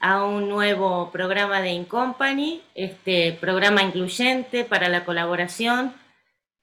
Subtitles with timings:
[0.00, 5.94] a un nuevo programa de Incompany, este programa incluyente para la colaboración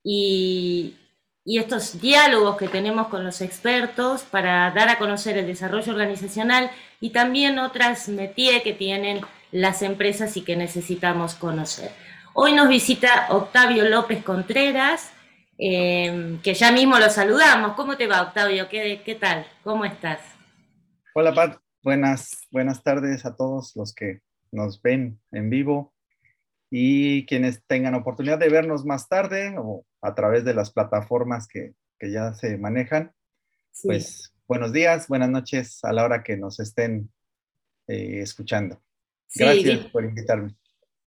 [0.04, 0.98] y,
[1.46, 7.12] estos diálogos que tenemos con los expertos para dar a conocer el desarrollo organizacional y
[7.12, 9.22] también otras métiers que tienen
[9.52, 11.92] las empresas y que necesitamos conocer.
[12.34, 15.14] Hoy nos visita Octavio López Contreras,
[15.58, 17.76] eh, que ya mismo lo saludamos.
[17.76, 18.68] ¿Cómo te va, Octavio?
[18.68, 19.46] ¿Qué, qué tal?
[19.64, 20.20] ¿Cómo estás?
[21.14, 21.63] Hola, Pat.
[21.84, 24.22] Buenas, buenas tardes a todos los que
[24.54, 25.94] nos ven en vivo
[26.72, 31.74] y quienes tengan oportunidad de vernos más tarde o a través de las plataformas que,
[32.02, 33.12] ya se manejan.
[33.84, 37.10] Pues buenos días, buenas noches a la hora que nos estén
[37.88, 38.82] eh, escuchando.
[39.36, 40.56] Gracias por invitarme.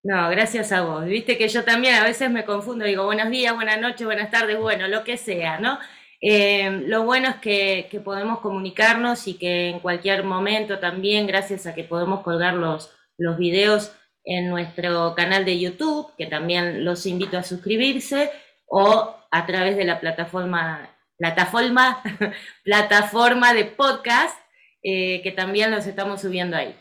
[0.02, 1.06] No, gracias a vos.
[1.06, 4.58] Viste que yo también a veces me confundo, digo buenos días, buenas noches, buenas tardes,
[4.58, 5.78] bueno, lo que sea, ¿no?
[6.20, 11.74] Eh, lo bueno es que, podemos comunicarnos y que en cualquier momento también, gracias a
[11.74, 13.92] que podemos colgar los, los videos
[14.24, 18.30] en nuestro canal de YouTube, que también los invito a suscribirse,
[18.66, 22.02] o a través de la plataforma, plataforma,
[22.64, 24.36] plataforma de podcast,
[24.82, 26.74] eh, que también los estamos subiendo ahí.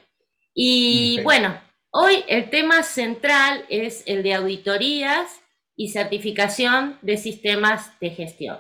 [0.54, 1.60] Y bueno,
[1.92, 5.42] hoy el tema central es el de auditorías
[5.76, 8.58] y certificación de sistemas de gestión.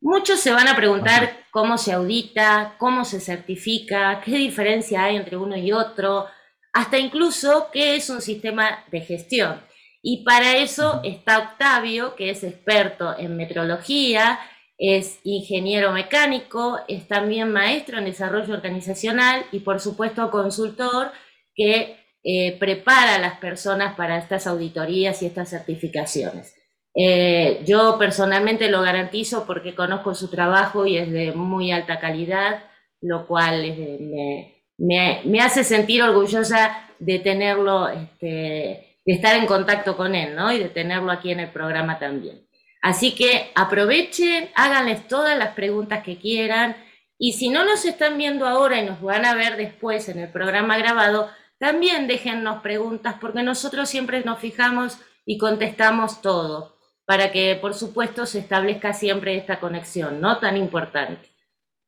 [0.00, 5.36] Muchos se van a preguntar cómo se audita, cómo se certifica, qué diferencia hay entre
[5.36, 6.26] uno y otro,
[6.72, 9.60] hasta incluso qué es un sistema de gestión.
[10.02, 14.40] Y para eso está Octavio, que es experto en metrología,
[14.78, 21.12] es ingeniero mecánico, es también maestro en desarrollo organizacional y por supuesto consultor
[21.54, 26.54] que eh, prepara a las personas para estas auditorías y estas certificaciones.
[26.94, 32.64] Eh, yo personalmente lo garantizo porque conozco su trabajo y es de muy alta calidad,
[33.00, 33.74] lo cual
[34.78, 40.52] me, hace sentir orgullosa de tenerlo, este, de estar en contacto con él, ¿no?
[40.52, 42.46] Y de tenerlo aquí en el programa también.
[42.82, 46.76] Así que aprovechen, háganles todas las preguntas que quieran
[47.18, 50.30] y si no nos están viendo ahora y nos van a ver después en el
[50.30, 56.79] programa grabado, también déjennos preguntas porque nosotros siempre nos fijamos y contestamos todo
[57.10, 60.38] para que, por supuesto, se establezca siempre esta conexión, ¿no?
[60.38, 61.28] Tan importante.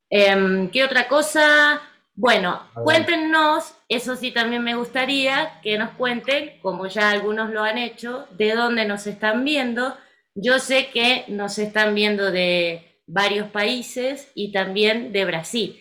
[0.09, 1.81] Em, ¿Qué otra cosa?
[2.13, 7.77] Bueno, cuéntenos, eso sí también me gustaría que nos cuenten, como ya algunos lo han
[7.77, 9.95] hecho, de dónde nos están viendo.
[10.35, 15.79] Yo sé que nos están viendo de varios países y también de Brasil.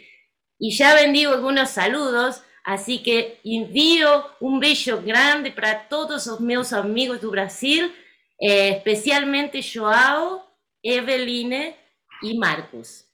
[0.57, 6.73] Y ya bendigo algunos saludos, así que envío un beso grande para todos los meus
[6.73, 7.93] amigos de Brasil
[8.45, 10.45] eh, especialmente Joao,
[10.83, 11.77] Eveline
[12.23, 13.05] y Marcus.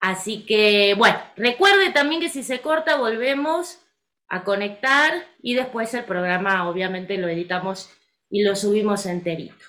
[0.00, 3.78] Así que, bueno, recuerde también que si se corta volvemos
[4.28, 7.88] a conectar y después el programa obviamente lo editamos
[8.28, 9.64] y lo subimos enterito.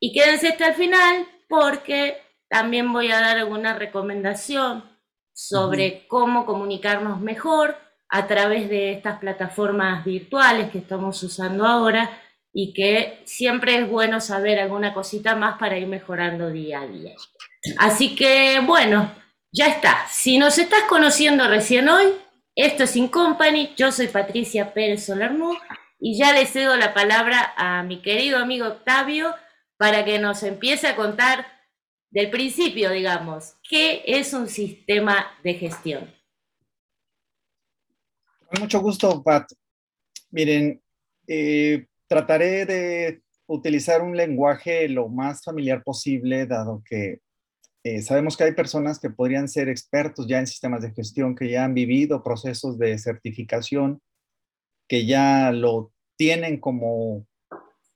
[0.00, 2.16] Y quédense hasta el final porque
[2.48, 4.84] también voy a dar alguna recomendación
[5.34, 7.76] sobre cómo comunicarnos mejor
[8.08, 12.22] a través de estas plataformas virtuales que estamos usando ahora
[12.58, 17.14] y que siempre es bueno saber alguna cosita más para ir mejorando día a día.
[17.76, 19.12] Así que bueno,
[19.52, 20.06] ya está.
[20.08, 22.06] Si nos estás conociendo recién hoy,
[22.54, 25.52] esto es In Company, yo soy Patricia Pérez Solermú
[26.00, 29.34] y ya le cedo la palabra a mi querido amigo Octavio
[29.76, 31.46] para que nos empiece a contar
[32.10, 36.10] del principio, digamos, qué es un sistema de gestión.
[38.46, 39.52] Con mucho gusto, Pat.
[40.30, 40.82] Miren,
[41.28, 47.20] eh, trataré de utilizar un lenguaje lo más familiar posible, dado que
[47.84, 51.48] eh, sabemos que hay personas que podrían ser expertos ya en sistemas de gestión, que
[51.48, 54.00] ya han vivido procesos de certificación,
[54.88, 57.26] que ya lo tienen como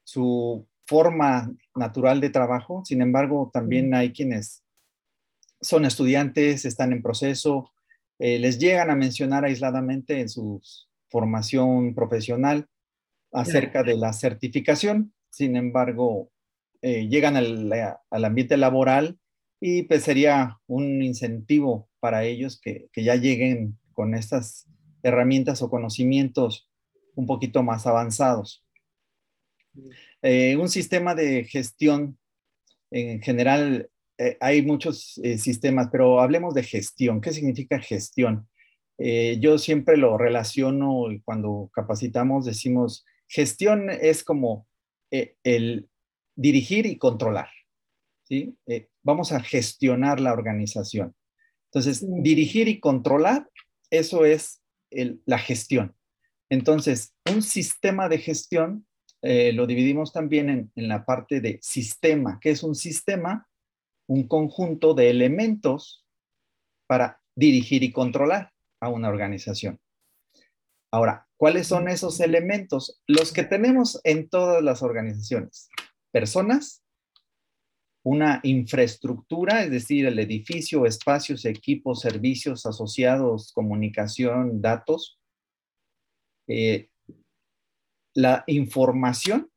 [0.04, 2.84] su forma natural de trabajo.
[2.84, 4.62] Sin embargo, también hay quienes
[5.60, 7.72] son estudiantes, están en proceso,
[8.20, 10.62] eh, les llegan a mencionar aisladamente en su
[11.08, 12.69] formación profesional
[13.32, 15.12] acerca de la certificación.
[15.30, 16.30] Sin embargo,
[16.82, 19.18] eh, llegan al, ambiente laboral
[19.60, 24.66] y pues sería un incentivo para ellos que, ya lleguen con estas
[25.02, 26.70] herramientas o conocimientos
[27.14, 28.64] un poquito más avanzados.
[30.22, 32.18] Eh, un sistema de gestión,
[32.90, 37.20] en general, eh, hay muchos sistemas, pero hablemos de gestión.
[37.20, 38.46] ¿Qué significa gestión?
[39.38, 44.66] yo siempre lo relaciono cuando capacitamos, decimos, Gestión es como
[45.12, 45.88] eh, el
[46.34, 47.48] dirigir y controlar.
[48.24, 48.58] ¿sí?
[48.66, 51.14] Eh, vamos a gestionar la organización.
[51.66, 53.48] Entonces, dirigir y controlar,
[53.88, 54.60] eso es
[54.90, 55.94] la gestión.
[56.48, 58.84] Entonces, un sistema de gestión
[59.22, 62.38] eh, lo dividimos también en, en la parte de sistema.
[62.40, 63.46] ¿Qué es un sistema?
[64.08, 66.04] Un conjunto de elementos
[66.88, 68.50] para dirigir y controlar
[68.80, 69.78] a una organización.
[70.92, 73.00] Ahora, ¿cuáles son esos elementos?
[73.06, 75.68] Los que tenemos en todas las organizaciones.
[76.10, 76.82] Personas,
[78.02, 85.20] una infraestructura, es decir, el edificio, espacios, equipos, servicios asociados, comunicación, datos,
[86.48, 86.88] eh,
[88.14, 89.50] la información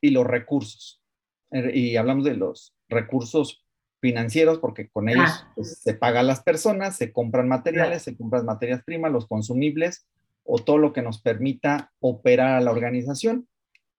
[0.00, 1.02] y los recursos.
[1.50, 3.62] Eh, y hablamos de los recursos
[4.00, 5.52] financieros porque con ellos ah.
[5.54, 10.06] pues, se pagan las personas, se compran materiales, se compran materias primas, los consumibles
[10.46, 13.48] o todo lo que nos permita operar a la organización.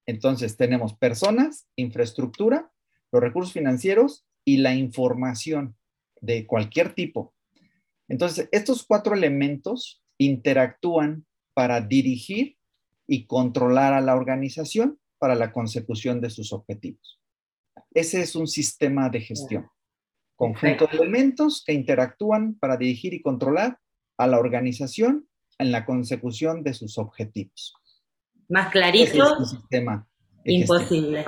[0.06, 2.72] Entonces tenemos personas, infraestructura,
[3.12, 5.76] los recursos financieros y la información
[6.22, 7.34] de cualquier tipo.
[8.08, 12.58] Entonces, estos cuatro elementos interactúan para dirigir
[13.08, 17.20] y controlar a la organización para la consecución de sus objetivos.
[17.94, 19.68] Ese es un sistema de gestión.
[20.36, 23.80] Conjunto de elementos que interactúan para dirigir y controlar
[24.18, 25.27] a la organización
[25.60, 27.74] en la consecución de sus objetivos.
[28.50, 29.46] Más clarito.
[29.46, 30.08] sistema
[30.48, 31.26] imposible.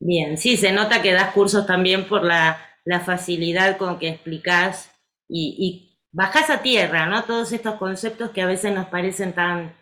[0.00, 2.58] Bien, sí, se nota que das cursos también por la,
[3.04, 4.90] facilidad con que explicás
[5.28, 7.22] y, y bajás a tierra, ¿no?
[7.24, 9.76] Todos estos conceptos que a veces nos parecen tan,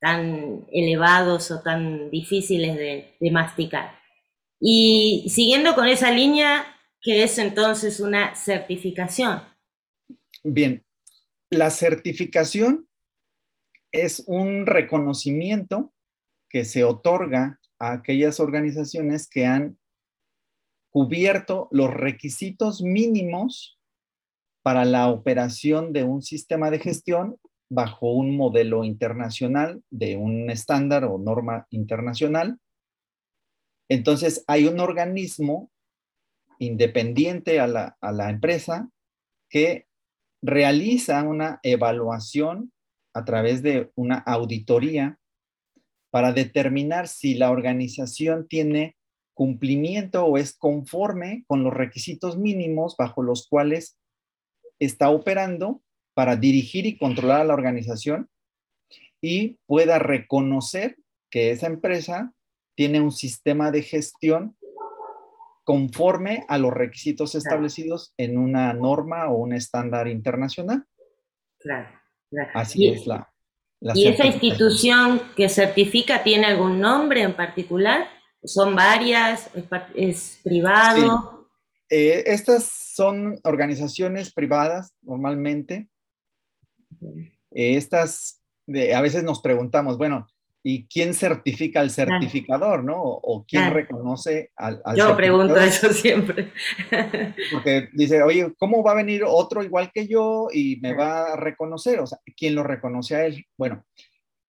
[0.00, 3.98] tan elevados o tan difíciles de, de masticar.
[4.60, 6.64] Y siguiendo con esa línea,
[7.00, 9.42] ¿qué es entonces una certificación?
[10.44, 10.84] Bien,
[11.50, 12.88] la certificación
[13.94, 15.94] es un reconocimiento
[16.50, 19.78] que se otorga a aquellas organizaciones que han
[20.90, 23.78] cubierto los requisitos mínimos
[24.62, 27.38] para la operación de un sistema de gestión
[27.70, 32.58] bajo un modelo internacional de un estándar o norma internacional.
[33.88, 35.70] Entonces, hay un organismo
[36.58, 38.90] independiente a la, a la empresa
[39.48, 39.86] que
[40.42, 42.73] realiza una evaluación
[43.14, 45.18] a través de una auditoría
[46.10, 48.96] para determinar si la organización tiene
[49.34, 53.98] cumplimiento o es conforme con los requisitos mínimos bajo los cuales
[54.78, 55.82] está operando
[56.14, 58.28] para dirigir y controlar a la organización
[59.20, 60.96] y pueda reconocer
[61.30, 62.32] que esa empresa
[62.76, 64.56] tiene un sistema de gestión
[65.64, 70.84] conforme a los requisitos establecidos en una norma o un estándar internacional.
[71.58, 71.88] Claro,
[72.54, 73.28] Así es la,
[73.94, 78.08] ¿Y esa institución que certifica tiene algún nombre en particular?
[78.42, 79.50] ¿Son varias?
[79.94, 81.48] ¿Es, privado?
[81.90, 85.88] Eh, estas son organizaciones privadas normalmente.
[87.50, 90.26] Eh, estas, a veces nos preguntamos, bueno,
[90.66, 92.96] ¿y quién certifica al certificador, no?
[92.96, 96.52] O, quién reconoce al, al Yo pregunto eso siempre.
[97.52, 101.36] Porque dice, oye, ¿cómo va a venir otro igual que yo y me va a
[101.36, 102.00] reconocer?
[102.00, 103.44] O sea, ¿quién lo reconoce a él?
[103.58, 103.84] Bueno,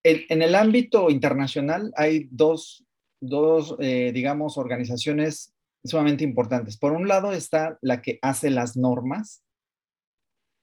[0.03, 2.85] en el ámbito internacional hay dos,
[3.19, 5.53] dos eh, digamos, organizaciones
[5.83, 6.77] sumamente importantes.
[6.77, 9.43] Por un lado está la que hace las normas,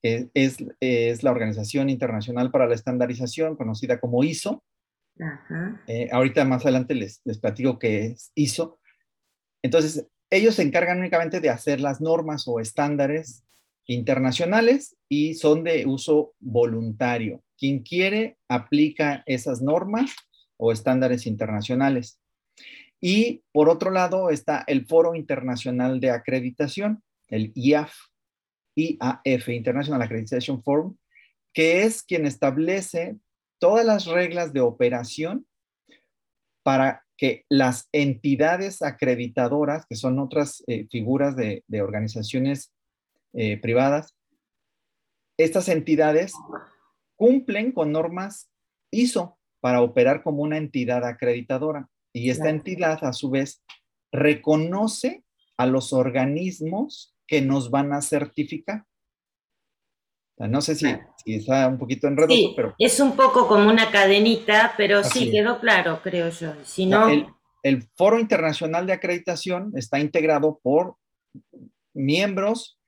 [0.03, 4.65] es, es, la Organización Internacional para la Estandarización, conocida como ISO.
[5.87, 8.79] Eh, ahorita más adelante les, les platico qué ISO.
[9.63, 13.45] Entonces, ellos se encargan únicamente de hacer las normas o estándares
[13.87, 17.43] internacionales y son de uso voluntario.
[17.59, 20.15] Quien quiere aplica esas normas
[20.57, 22.19] o estándares internacionales.
[23.01, 27.93] Y por otro lado está el Foro Internacional de Acreditación, el IAF,
[28.77, 30.97] IAF, International Accreditation Forum,
[31.53, 33.17] que es quien establece
[33.63, 35.47] todas las reglas de operación
[36.65, 42.73] para que las entidades acreditadoras, que son otras eh, figuras de, organizaciones
[43.35, 44.17] eh, privadas,
[45.39, 46.33] estas entidades
[47.15, 48.51] cumplen con normas
[48.91, 51.89] ISO para operar como una entidad acreditadora.
[52.13, 53.63] Y esta entidad, a su vez,
[54.11, 55.23] reconoce
[55.57, 58.87] a los organismos que nos van a certificar.
[60.49, 60.87] No sé si,
[61.27, 62.75] está un poquito enredoso, pero...
[62.79, 66.53] Es un poco como una cadenita, pero sí, quedó claro, creo yo.
[66.65, 67.09] Si no...
[67.09, 67.27] el,
[67.63, 70.97] el Foro Internacional de Acreditación está integrado por
[71.95, 72.79] miembros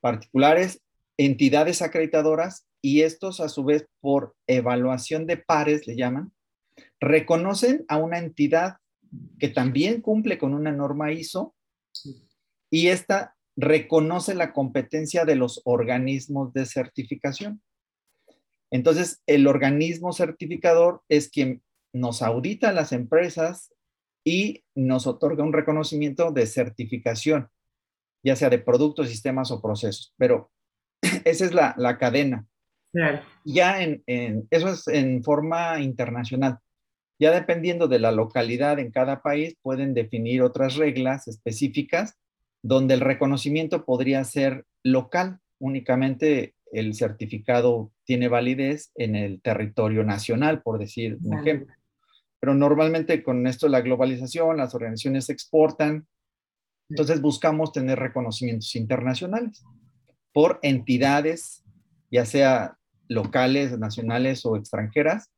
[0.00, 0.82] particulares,
[1.16, 6.32] entidades acreditadoras y estos a su vez por evaluación de pares, le llaman,
[7.00, 8.76] reconocen a una entidad
[9.38, 11.54] que también cumple con una norma ISO
[12.70, 17.62] y esta reconoce la competencia de los organismos de certificación.
[18.70, 23.72] Entonces, el organismo certificador es quien nos audita a las empresas
[24.24, 27.48] y nos otorga un reconocimiento de certificación,
[28.24, 30.12] ya sea de productos, sistemas o procesos.
[30.16, 30.50] Pero
[31.24, 32.46] esa es la, cadena.
[33.44, 34.02] Ya en,
[34.50, 36.58] eso es en forma internacional.
[37.20, 42.18] Ya dependiendo de la localidad en cada país, pueden definir otras reglas específicas
[42.64, 45.38] donde el reconocimiento podría ser local.
[45.58, 51.74] Únicamente el certificado tiene validez en el territorio nacional, por decir un ejemplo.
[52.40, 56.06] Pero normalmente con esto de la globalización, las organizaciones exportan,
[56.88, 59.62] entonces buscamos tener reconocimientos internacionales
[60.32, 61.62] por entidades,
[62.10, 62.78] ya sea
[63.08, 65.30] locales, nacionales o extranjeras,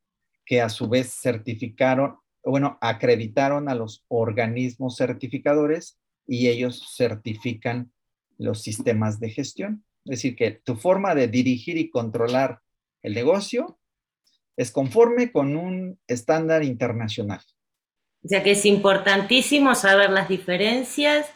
[0.44, 7.92] que a su vez certificaron, bueno, acreditaron a los organismos certificadores y ellos certifican
[8.38, 9.84] los sistemas de gestión.
[10.04, 12.60] Es decir, que tu forma de dirigir y controlar
[13.02, 13.78] el negocio
[14.56, 17.40] es conforme con un estándar internacional.
[18.24, 21.30] O sea que es importantísimo saber las diferencias,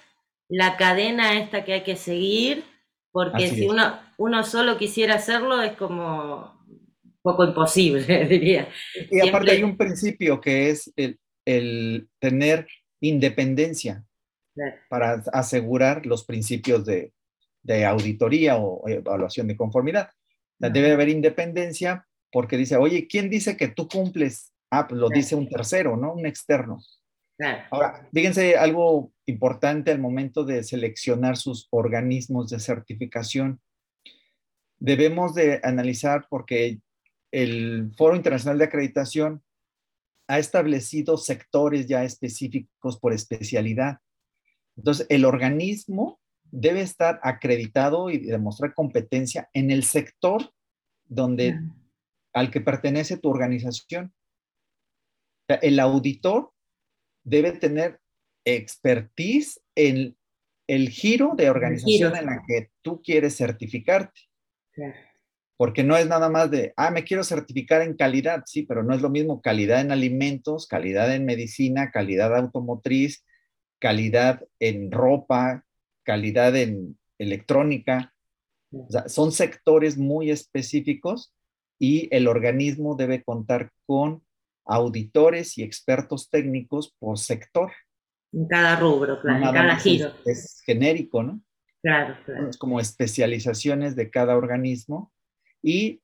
[0.49, 2.65] la cadena esta que hay que seguir,
[3.13, 6.61] porque si uno, uno solo quisiera hacerlo es como
[7.23, 8.69] poco imposible, diría.
[9.11, 12.69] Y aparte hay un principio que es el, tener
[13.01, 14.05] independencia
[14.89, 17.13] para asegurar los principios de,
[17.87, 20.11] auditoría o evaluación de conformidad.
[20.59, 24.53] Debe haber independencia porque dice, oye, ¿quién dice que tú cumples?
[24.71, 26.13] Ah, pues lo dice un tercero, ¿no?
[26.15, 26.81] Un externo.
[27.71, 33.61] Ahora, fíjense algo importante al momento de seleccionar sus organismos de certificación.
[34.79, 36.81] Debemos de analizar porque
[37.33, 39.43] el Foro Internacional de Acreditación
[40.29, 43.99] ha establecido sectores ya específicos por especialidad.
[44.81, 46.19] Entonces, el organismo
[46.51, 50.55] debe estar acreditado y demostrar competencia en el sector
[51.05, 51.61] donde,
[52.33, 54.15] al que pertenece tu organización.
[55.61, 56.53] El auditor
[57.25, 58.01] debe tener
[58.47, 60.17] expertise en
[60.67, 64.23] el giro de organización en la que tú quieres certificarte.
[65.59, 68.95] Porque no es nada más de, ah, me quiero certificar en calidad, sí, pero no
[68.95, 73.27] es lo mismo calidad en alimentos, calidad en medicina, calidad automotriz,
[73.81, 75.65] calidad en ropa,
[76.05, 78.15] calidad en electrónica.
[79.07, 81.35] son sectores muy específicos
[81.79, 84.23] y el organismo debe contar con
[84.65, 87.73] auditores y expertos técnicos por sector.
[88.33, 90.13] En cada rubro, claro, en cada giro.
[90.25, 91.43] Es, genérico, ¿no?
[91.83, 92.49] Claro, claro.
[92.49, 95.13] Es como especializaciones de cada organismo
[95.63, 96.03] y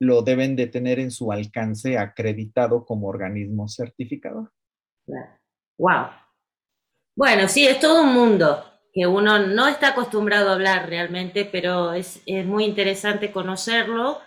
[0.00, 4.50] lo deben de tener en su alcance acreditado como organismo certificador.
[5.76, 6.06] Wow.
[7.16, 11.92] Bueno, sí, es todo un mundo que uno no está acostumbrado a hablar realmente, pero
[11.92, 14.20] es, muy interesante conocerlo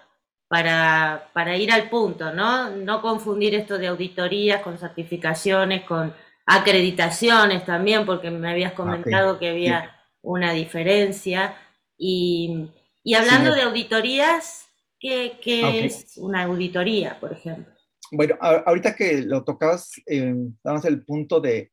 [0.48, 2.70] para, para, ir al punto, ¿no?
[2.70, 6.14] No confundir esto de auditorías con certificaciones, con
[6.46, 11.58] acreditaciones también, porque me habías ah, comentado que había una diferencia.
[11.98, 12.70] Y
[13.06, 14.66] y hablando de auditorías,
[14.98, 17.74] ¿qué, ah, es una auditoría, por ejemplo?
[18.12, 21.73] Bueno, ahorita que lo tocabas, eh, damos el punto de,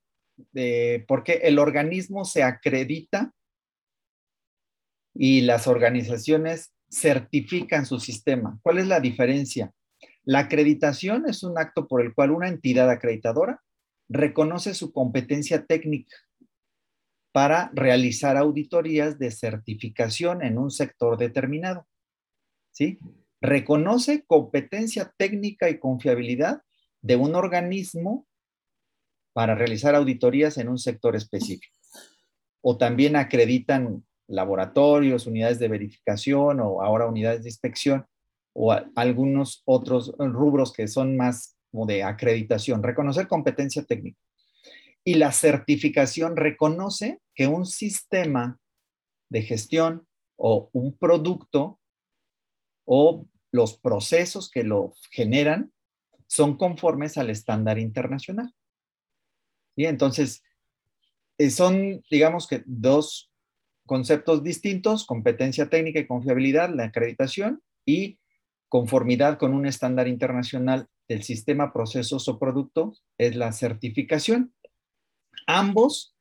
[0.53, 3.33] de por qué el organismo se acredita
[5.15, 8.59] y las organizaciones certifican su sistema.
[8.63, 9.73] ¿Cuál es la diferencia?
[10.25, 13.63] La acreditación es un acto por el cual una entidad acreditadora
[14.09, 16.17] reconoce su competencia técnica
[17.33, 21.87] para realizar auditorías de certificación en un sector determinado.
[22.73, 22.99] ¿Sí?
[23.41, 26.63] Reconoce competencia técnica y confiabilidad
[27.03, 28.27] de un organismo
[29.33, 31.77] para realizar auditorías en un sector específico.
[32.63, 38.07] O también acreditan laboratorios, unidades de verificación o ahora unidades de inspección
[38.53, 42.83] o algunos otros rubros que son más de acreditación.
[42.83, 44.21] Reconocer competencia técnica
[45.05, 48.59] y la certificación reconoce que un sistema
[49.29, 50.07] de gestión
[50.37, 51.79] o un producto
[52.85, 55.73] o los procesos que lo generan
[56.27, 58.55] son conformes al estándar internacional.
[59.87, 60.43] Entonces,
[61.39, 63.31] eh, son, digamos que, dos
[63.87, 68.19] conceptos distintos, competencia técnica y confiabilidad, la acreditación, y
[68.69, 74.55] conformidad con un estándar internacional del sistema, procesos o productos, es la certificación.
[75.47, 76.15] Ambos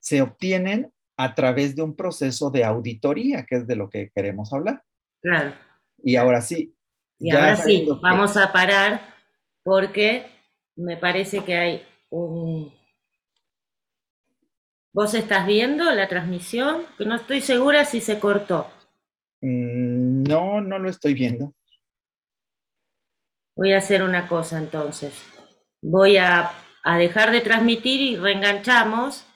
[0.00, 4.52] se obtienen a través de un proceso de auditoría, que es de lo que queremos
[4.52, 4.82] hablar.
[5.20, 5.54] Claro.
[6.02, 6.74] Y ahora sí.
[7.20, 9.14] Y ahora sí, vamos a parar
[9.62, 10.26] porque
[10.74, 12.72] me parece que hay un...
[14.94, 16.84] ¿Vos estás viendo la transmisión?
[16.98, 18.70] Que no estoy segura si se cortó.
[19.40, 21.54] Mm, no, no lo estoy viendo.
[23.56, 25.14] Voy a hacer una cosa entonces.
[25.80, 26.52] Voy a,
[26.84, 29.26] a dejar de transmitir y reenganchamos,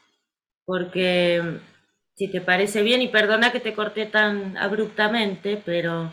[0.64, 1.60] porque
[2.14, 6.12] si te parece bien, y perdona que te corté tan abruptamente, pero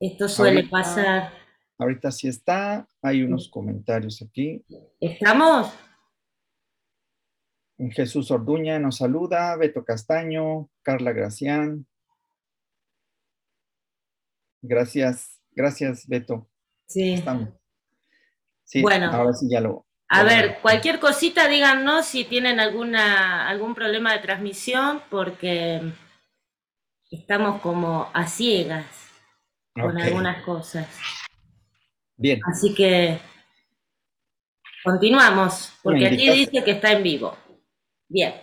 [0.00, 1.41] esto suele pasar.
[1.82, 4.64] Ahorita sí está, hay unos comentarios aquí.
[5.00, 5.72] ¿Estamos?
[7.90, 11.86] Jesús Orduña nos saluda, Beto Castaño, Carla Gracián.
[14.62, 16.48] Gracias, gracias Beto.
[16.86, 17.14] Sí.
[17.14, 17.48] Estamos.
[18.64, 19.10] Sí, Bueno.
[19.12, 19.86] ahora sí ya lo.
[20.08, 25.80] A lo- ver, cualquier cosita díganos si tienen alguna, algún problema de transmisión, porque
[27.10, 28.86] estamos como a ciegas
[29.74, 30.86] con algunas cosas.
[32.22, 33.18] Bien, Así que
[34.84, 37.36] continuamos, porque aquí dice que está en vivo.
[38.08, 38.34] Bien,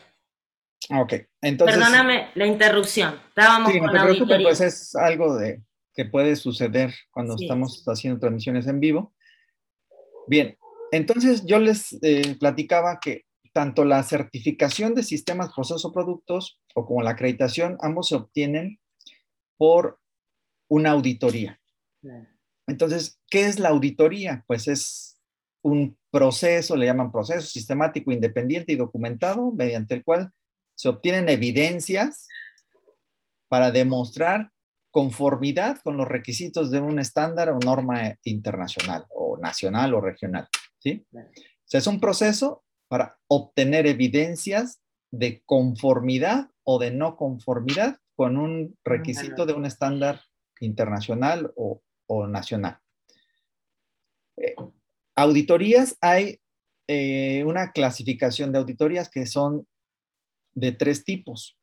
[0.89, 1.13] ok.
[1.41, 3.15] Entonces, perdóname la interrupción.
[3.29, 4.47] Estábamos sí, no con te preocupes, auditoría.
[4.47, 5.61] pues es algo de
[5.93, 7.45] que puede suceder cuando Sí.
[7.45, 9.13] estamos haciendo transmisiones en vivo.
[10.27, 10.57] Bien,
[10.91, 16.85] entonces yo les eh, platicaba que tanto la certificación de sistemas, procesos o productos o
[16.85, 18.79] como la acreditación, ambos se obtienen
[19.57, 19.99] por
[20.67, 21.59] una auditoría.
[22.69, 24.43] Entonces, ¿qué es la auditoría?
[24.47, 25.19] Pues es
[25.61, 30.31] un proceso, le llaman proceso sistemático, independiente y documentado, mediante el cual
[30.75, 32.27] se obtienen evidencias
[33.49, 34.51] para demostrar
[34.91, 40.47] conformidad con los requisitos de un estándar o norma internacional o nacional o regional.
[40.79, 41.05] ¿sí?
[41.13, 41.19] O
[41.65, 48.77] sea, es un proceso para obtener evidencias de conformidad o de no conformidad con un
[48.83, 50.21] requisito de un estándar
[50.59, 52.79] internacional o, o nacional.
[54.37, 54.55] Eh,
[55.15, 56.41] auditorías, hay
[56.87, 59.67] eh, una clasificación de auditorías que son
[60.53, 61.57] de tres tipos.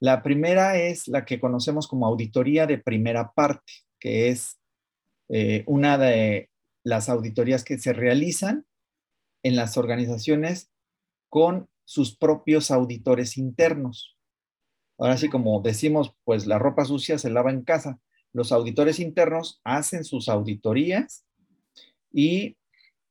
[0.00, 4.58] La primera es la que conocemos como auditoría de primera parte, que es
[5.28, 6.50] eh, una de
[6.84, 8.66] las auditorías que se realizan
[9.42, 10.70] en las organizaciones
[11.28, 14.16] con sus propios auditores internos.
[14.98, 18.00] Ahora sí, como decimos, pues la ropa sucia se lava en casa.
[18.32, 21.24] Los auditores internos hacen sus auditorías
[22.12, 22.56] y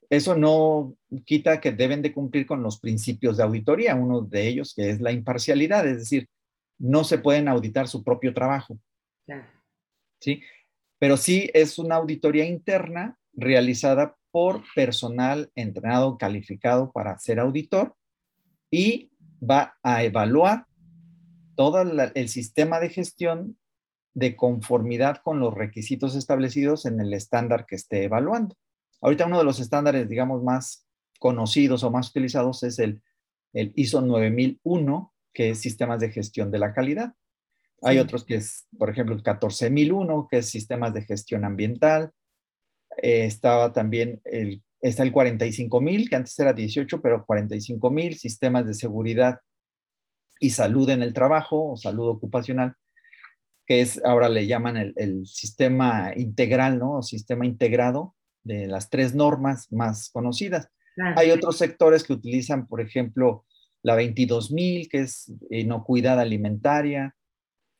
[0.09, 4.73] eso no quita que deben de cumplir con los principios de auditoría, uno de ellos
[4.73, 6.29] que es la imparcialidad, es decir,
[6.79, 8.79] no se pueden auditar su propio trabajo,
[9.25, 9.45] Claro.
[10.21, 10.41] ¿sí?
[10.99, 17.95] Pero sí es una auditoría interna realizada por personal entrenado, calificado para ser auditor
[18.71, 20.65] y va a evaluar
[21.55, 23.57] todo la- el sistema de gestión
[24.17, 28.55] de conformidad con los requisitos establecidos en el estándar que esté evaluando.
[28.99, 30.87] Ahorita uno de los estándares, digamos, más
[31.19, 33.03] conocidos o más utilizados es el,
[33.53, 37.13] el ISO 9001, que es sistemas de gestión de la calidad.
[37.83, 42.09] Hay otros que es, por ejemplo, el 14001, que es sistemas de gestión ambiental.
[43.03, 48.73] Eh, estaba también el, está el 45000, que antes era 18, pero 45000, sistemas de
[48.73, 49.41] seguridad
[50.39, 52.75] y salud en el trabajo o salud ocupacional,
[53.67, 56.99] que es, ahora le llaman el, el sistema integral, ¿no?
[56.99, 60.69] O sistema integrado de las tres normas más conocidas.
[60.95, 61.19] Claro.
[61.19, 63.45] Hay otros sectores que utilizan, por ejemplo,
[63.83, 67.13] la 22000, que es inocuidad alimentaria.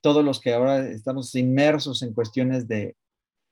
[0.02, 2.96] Todos los que ahora estamos inmersos en cuestiones de,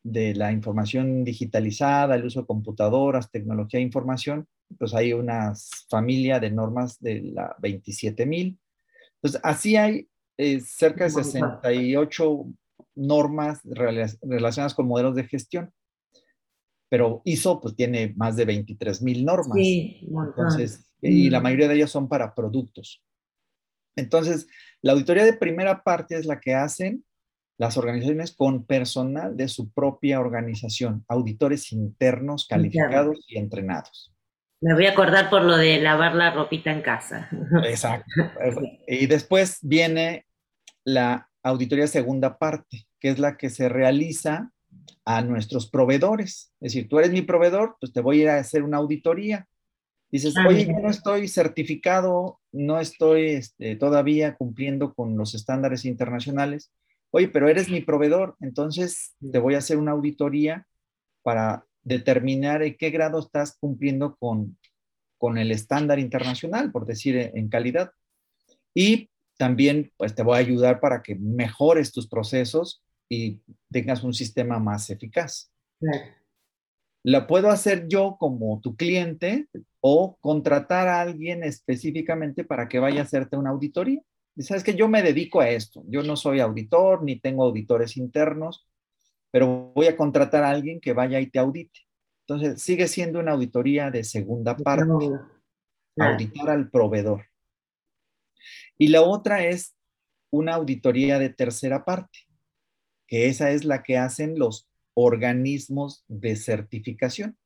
[0.03, 5.53] de la información digitalizada, el uso de computadoras, tecnología de información, pues hay una
[5.89, 8.59] familia de normas de la 27000.
[9.15, 12.45] Entonces, así hay eh, cerca de 68
[12.95, 15.71] normas rela- relacionadas con modelos de gestión
[16.87, 19.57] pero ISO pues tiene más de 23 mil normas.
[19.57, 20.07] Sí.
[20.07, 21.43] Entonces, y la Mm.
[21.43, 23.03] mayoría de ellas son para productos.
[23.97, 24.47] Entonces,
[24.81, 27.03] la auditoría de primera parte es la que hacen
[27.57, 34.13] las organizaciones con personal de su propia organización, auditores internos calificados y entrenados.
[34.65, 37.29] Me voy a acordar por lo de lavar la ropita en casa.
[37.65, 38.11] Exacto.
[38.87, 40.25] Y después viene
[40.83, 44.49] la auditoría segunda parte, que es la que se realiza
[45.05, 46.51] a nuestros proveedores.
[46.61, 49.47] Es decir, tú eres mi proveedor, pues te voy a ir a hacer una auditoría.
[50.09, 55.85] Dices, Ah, oye, yo no estoy certificado, no estoy este, todavía cumpliendo con los estándares
[55.85, 56.71] internacionales.
[57.11, 60.65] Oye, pero eres mi proveedor, entonces te voy a hacer una auditoría
[61.21, 64.57] para determinar en qué grado estás cumpliendo con,
[65.17, 67.91] con el estándar internacional, por decir, en, en calidad.
[68.73, 73.39] Y también, pues te voy a ayudar para que mejores tus procesos y
[73.71, 75.51] tengas un sistema más eficaz.
[75.79, 76.05] Claro.
[77.03, 79.47] La puedo hacer yo como tu cliente
[79.79, 84.01] o contratar a alguien específicamente para que vaya a hacerte una auditoría.
[84.35, 85.83] Y sabes que yo me dedico a esto.
[85.87, 88.67] Yo no soy auditor ni tengo auditores internos,
[89.35, 91.81] pero voy a contratar a alguien que vaya y te audite.
[92.25, 95.09] Entonces, sigue siendo una auditoría de segunda parte,
[95.97, 97.25] auditar al proveedor.
[98.77, 99.75] Y la otra es
[100.29, 102.19] una auditoría de tercera parte,
[103.07, 107.37] que esa es la que hacen los organismos de certificación.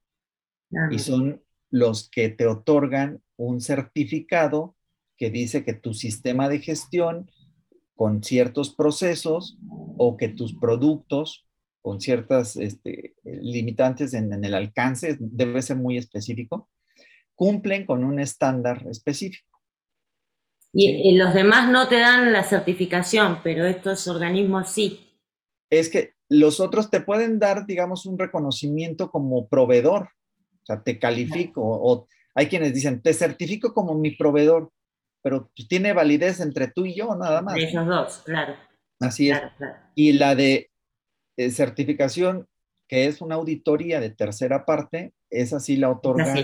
[0.91, 4.75] Y son los que te otorgan un certificado
[5.17, 7.31] que dice que tu sistema de gestión
[7.95, 9.57] con ciertos procesos
[9.97, 11.48] o que tus productos
[11.81, 16.69] con ciertas este, limitantes en, el alcance, debe ser muy específico,
[17.35, 19.47] cumplen con un estándar específico.
[20.71, 25.17] Y, los demás no te dan la certificación, pero estos organismos sí.
[25.71, 30.09] Es que los otros te pueden dar, digamos, un reconocimiento como proveedor,
[30.61, 34.71] o sea, te califico, o hay quienes dicen, te certifico como mi proveedor,
[35.23, 37.57] pero tiene validez entre tú y yo, nada más.
[37.57, 38.55] esos dos, claro.
[38.99, 39.41] Así es.
[39.95, 40.69] Y la de
[41.39, 42.49] eh, certificación,
[42.85, 46.35] que es una auditoría de tercera parte, esa sí la otorga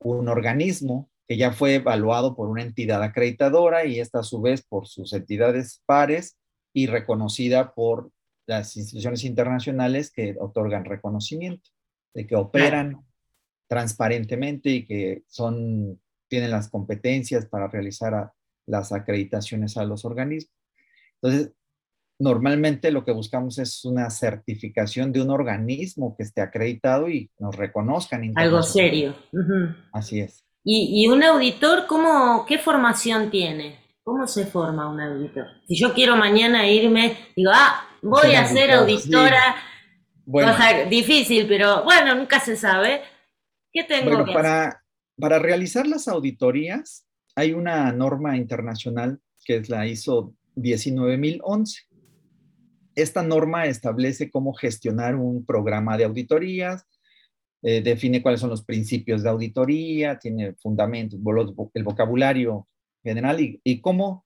[0.00, 4.66] un organismo que ya fue evaluado por una entidad acreditadora y esta a su vez
[4.66, 6.36] por sus entidades pares
[6.72, 8.10] y reconocida por
[8.46, 11.70] las instituciones internacionales que otorgan reconocimiento,
[12.12, 13.06] de que operan
[13.68, 18.32] transparentemente y que son, tienen las competencias para realizar
[18.66, 20.52] las acreditaciones a los organismos.
[21.22, 21.52] Entonces,
[22.18, 27.56] normalmente lo que buscamos es una certificación de un organismo que esté acreditado y nos
[27.56, 28.32] reconozcan.
[28.36, 29.14] Algo serio.
[29.92, 30.44] Así es.
[30.66, 33.78] ¿Y, un auditor, cómo, qué formación tiene?
[34.02, 35.46] ¿Cómo se forma un auditor?
[35.68, 39.56] Si yo quiero mañana irme, digo, ah, voy a ser auditora,
[40.88, 43.02] difícil, pero bueno, nunca se sabe.
[43.70, 44.80] ¿Qué tengo que para, hacer?
[45.18, 51.82] Para realizar las auditorías hay una norma internacional que es la ISO 19011.
[52.94, 56.86] Esta norma establece cómo gestionar un programa de auditorías,
[57.62, 61.18] eh, define cuáles son los principios de auditoría, tiene fundamentos,
[61.74, 62.68] el vocabulario
[63.02, 64.24] general y, cómo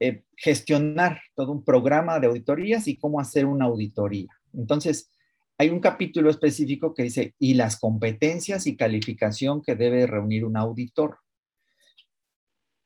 [0.00, 4.28] eh, gestionar todo un programa de auditorías y cómo hacer una auditoría.
[4.52, 5.10] Entonces,
[5.58, 10.56] hay un capítulo específico que dice, y las competencias y calificación que debe reunir un
[10.56, 11.18] auditor.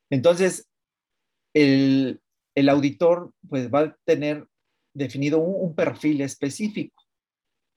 [0.09, 0.69] Entonces,
[1.53, 2.21] el,
[2.69, 4.47] auditor pues va a tener
[4.93, 7.03] definido un, perfil específico,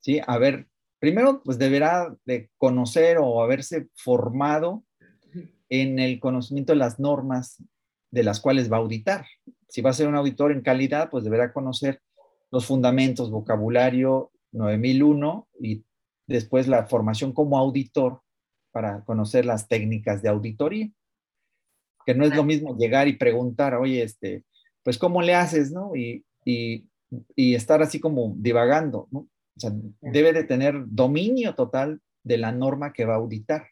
[0.00, 0.20] ¿sí?
[0.26, 4.84] A ver, primero pues deberá de conocer o haberse formado
[5.68, 7.62] en el conocimiento de las normas
[8.10, 9.26] de las cuales va a auditar.
[9.68, 12.00] Si va a ser un auditor en calidad, pues deberá conocer
[12.50, 15.84] los fundamentos, vocabulario 9001 y
[16.26, 18.22] después la formación como auditor
[18.70, 20.90] para conocer las técnicas de auditoría.
[22.06, 24.44] Que no es lo mismo llegar y preguntar, oye, este,
[24.82, 25.96] pues, ¿cómo le haces, no?
[25.96, 26.86] Y, y,
[27.34, 29.20] y estar así como divagando, ¿no?
[29.56, 33.68] O sea, debe de tener dominio total de la norma que va a auditar,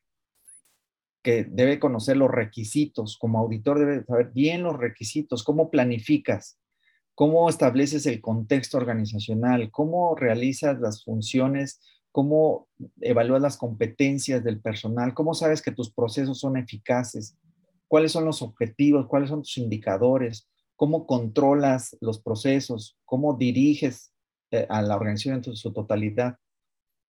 [1.22, 3.18] que debe conocer los requisitos.
[3.18, 6.58] Como auditor debe saber bien los requisitos, cómo planificas,
[7.14, 11.80] cómo estableces el contexto organizacional, cómo realizas las funciones,
[12.12, 12.68] cómo
[13.00, 17.36] evalúas las competencias del personal, cómo sabes que tus procesos son eficaces,
[17.88, 20.48] cuáles son los objetivos, cuáles son tus indicadores,
[20.82, 24.12] cómo controlas los procesos, cómo diriges
[24.50, 26.38] eh, a la organización en su totalidad.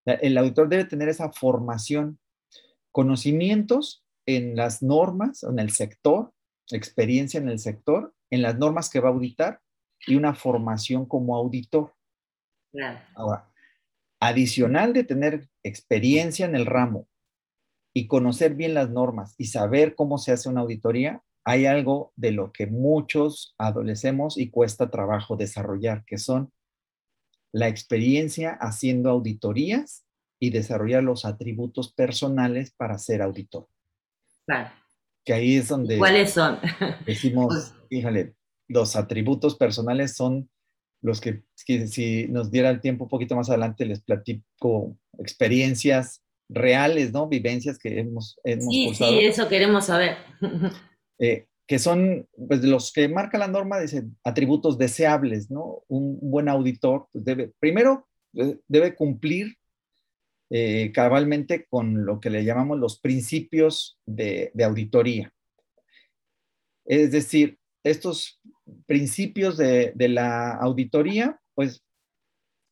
[0.05, 2.19] El auditor debe tener esa formación,
[2.91, 6.31] conocimientos en las normas, en el sector,
[6.69, 9.59] experiencia en el sector, en las normas que va a auditar
[10.05, 11.95] y una formación como auditor.
[13.15, 13.51] Ahora,
[14.19, 17.07] adicional de tener experiencia en el ramo
[17.91, 22.31] y conocer bien las normas y saber cómo se hace una auditoría, hay algo de
[22.31, 26.51] lo que muchos adolecemos y cuesta trabajo desarrollar, que son
[27.51, 30.05] la experiencia haciendo auditorías
[30.39, 33.67] y desarrollar los atributos personales para ser auditor.
[34.45, 34.71] Claro.
[35.23, 35.97] Que ahí es donde...
[35.97, 36.59] ¿Cuáles son?
[37.05, 38.35] Decimos, fíjale,
[38.67, 40.49] los atributos personales son
[41.01, 47.11] los que, si nos diera el tiempo un poquito más adelante les platico experiencias reales,
[47.11, 47.27] ¿no?
[47.27, 50.17] Vivencias que hemos, hemos sí, Sí, eso queremos saber.
[51.23, 55.83] Eh, que son, pues, los que marca la norma, dice atributos deseables, ¿no?
[55.87, 59.55] Un buen auditor pues, debe, primero, eh, debe cumplir
[60.49, 65.33] eh, cabalmente con lo que le llamamos los principios de, de auditoría.
[66.83, 68.41] Es decir, estos
[68.85, 71.85] principios de, la auditoría, pues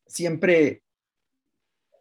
[0.07, 0.83] siempre,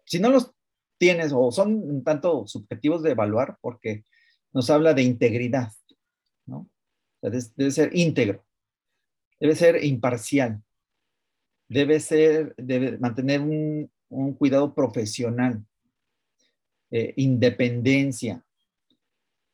[0.04, 0.52] si no los
[0.98, 4.04] tienes o son un tanto subjetivos de evaluar, porque
[4.52, 5.70] nos habla de integridad.
[7.22, 8.44] Debe, ser íntegro,
[9.38, 10.62] debe ser imparcial,
[11.68, 13.90] debe ser, debe mantener un,
[14.38, 15.64] cuidado profesional,
[16.90, 18.44] eh, independencia,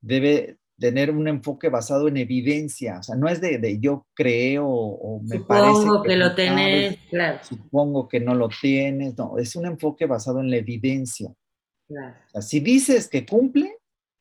[0.00, 5.22] debe tener un enfoque basado en evidencia, o sea, no es de, yo creo o
[5.22, 5.74] me parece.
[5.74, 7.38] Supongo que, lo tenés, claro.
[7.42, 11.34] Supongo que no lo tienes, no, es un enfoque basado en la evidencia.
[12.40, 13.76] si dices que cumple,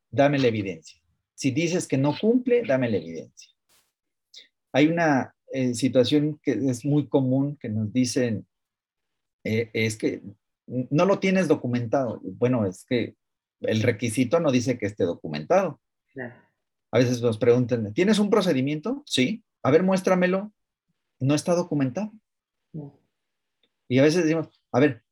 [0.10, 1.00] dame la evidencia.
[1.36, 3.52] Si dices que no cumple, dame la evidencia.
[4.72, 8.48] Hay una eh, situación que es muy común que nos dicen,
[9.44, 10.24] eh, es que
[10.68, 12.20] no lo tienes documentado.
[12.24, 13.16] Bueno, es que
[13.62, 15.80] el requisito no dice que esté documentado.
[16.92, 19.04] A veces nos preguntan, ¿tienes un procedimiento?
[19.06, 19.44] Sí.
[19.64, 20.54] A ver, muéstramelo.
[21.20, 22.12] No está documentado.
[23.88, 25.04] Y a veces decimos, a ver,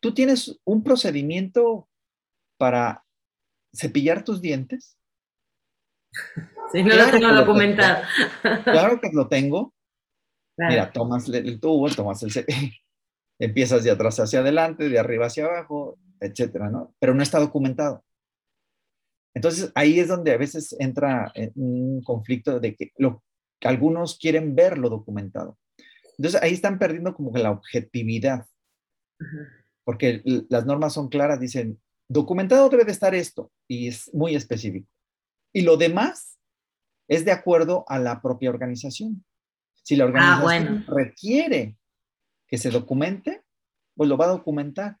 [0.00, 1.88] ¿tú tienes un procedimiento
[2.58, 3.04] para
[3.72, 4.98] cepillar tus dientes?
[6.72, 8.04] Sí, no lo tengo documentado.
[8.64, 9.72] claro que lo tengo.
[10.56, 12.30] Mira, tomas el tubo, tomas el
[13.38, 16.94] empiezas de atrás hacia adelante, de arriba hacia abajo, etcétera, ¿no?
[16.98, 18.04] Pero no está documentado.
[19.34, 23.22] Entonces ahí es donde a veces entra un conflicto de que, lo,
[23.62, 25.58] algunos quieren verlo documentado.
[26.16, 28.46] Entonces ahí están perdiendo como que la objetividad,
[29.84, 34.88] porque las normas son claras, dicen, documentado debe de estar esto, y es muy específico.
[35.54, 36.38] Y lo demás
[37.08, 39.24] es de acuerdo a la propia organización.
[39.82, 41.78] Si la ah, organización requiere
[42.46, 43.42] que se documente,
[43.94, 44.98] pues lo va a documentar.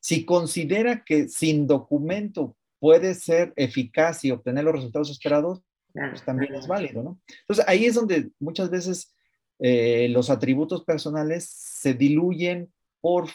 [0.00, 6.54] Si considera que sin documento puede ser eficaz y obtener los resultados esperados, pues también
[6.54, 7.20] es válido, ¿no?
[7.40, 9.14] Entonces ahí es donde muchas veces
[9.60, 13.28] eh, los atributos personales se diluyen por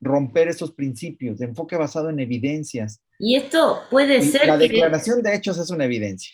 [0.00, 3.02] romper esos principios de enfoque basado en evidencias.
[3.18, 4.46] Y esto puede ser...
[4.46, 6.32] La declaración de hechos es una evidencia.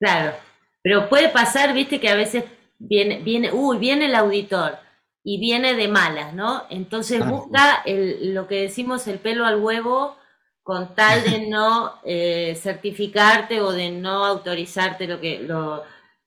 [0.00, 0.34] Claro,
[0.82, 2.44] pero puede pasar, viste, que a veces
[2.78, 4.78] viene, viene, uy, viene el auditor
[5.22, 6.64] y viene de malas, ¿no?
[6.70, 10.16] Entonces ah, busca el, lo que decimos el pelo al huevo
[10.62, 15.82] con tal de no eh, certificarte o de no autorizarte lo que, lo,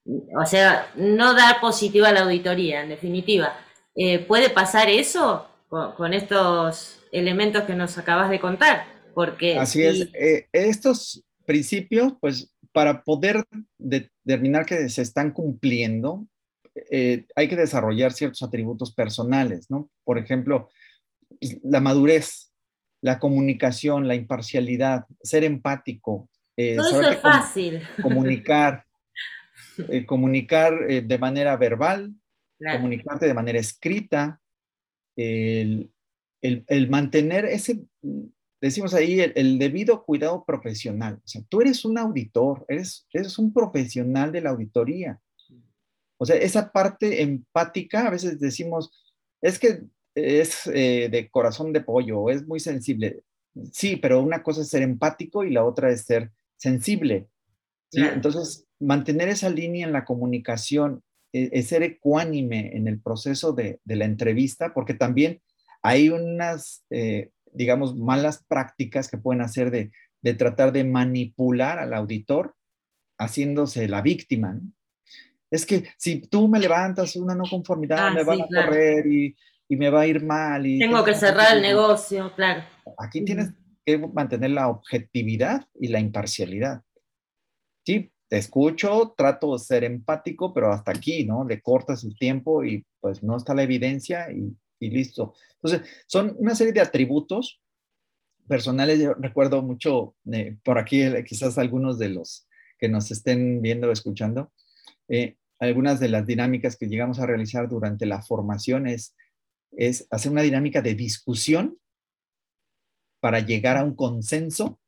[0.06, 3.56] o sea, no dar positiva a la auditoría, en definitiva.
[3.96, 8.86] Eh, ¿Puede pasar eso con, estos elementos que nos acabas de contar?
[9.16, 13.44] Porque Así es, eh, estos principios, pues para poder
[13.78, 16.28] determinar que se están cumpliendo,
[17.36, 19.90] hay que desarrollar ciertos atributos personales, ¿no?
[20.06, 20.70] Por ejemplo,
[21.64, 22.52] la madurez,
[23.02, 26.30] la comunicación, la imparcialidad, ser empático.
[26.56, 27.82] Eh, Todo eso es fácil.
[28.02, 28.86] Comunicar,
[29.90, 32.14] eh, comunicar eh, de manera verbal,
[32.60, 34.40] comunicarte de manera escrita,
[35.16, 35.92] el,
[36.90, 37.82] mantener ese,
[38.62, 41.16] decimos ahí, el, debido cuidado profesional.
[41.24, 45.20] O sea, tú eres un auditor, eres, eres un profesional de la auditoría.
[46.18, 48.92] O sea, esa parte empática, a veces decimos,
[49.42, 49.82] es que
[50.14, 53.24] es eh, de corazón de pollo, es muy sensible.
[53.72, 57.28] Sí, pero una cosa es ser empático y la otra es ser sensible.
[57.92, 64.06] Entonces, mantener esa línea en la comunicación, es, ser ecuánime en el proceso de, la
[64.06, 65.42] entrevista, porque también
[65.82, 69.92] hay unas, eh, digamos, malas prácticas que pueden hacer de,
[70.36, 72.56] tratar de manipular al auditor
[73.18, 74.60] haciéndose la víctima.
[75.50, 79.36] Es que si tú me levantas una no conformidad, ah, me van a correr y
[79.72, 80.68] y me va a ir mal.
[80.68, 82.62] Y tengo que cerrar el negocio, claro.
[82.98, 83.54] Aquí tienes
[83.86, 86.82] que mantener la objetividad y la imparcialidad.
[87.86, 91.44] Sí, te escucho, trato de ser empático, pero hasta aquí, ¿no?
[91.44, 95.34] Le cortas el tiempo y pues no está la evidencia y, listo.
[95.56, 97.62] Entonces, son una serie de atributos
[98.48, 99.02] personales.
[99.02, 102.48] Yo recuerdo mucho eh, por aquí, eh, quizás algunos de los
[102.80, 104.54] que nos estén viendo o escuchando,
[105.10, 109.14] eh, algunas de las dinámicas que llegamos a realizar durante la formación es
[109.72, 111.78] es hacer una dinámica de discusión
[113.20, 114.80] para llegar a un consenso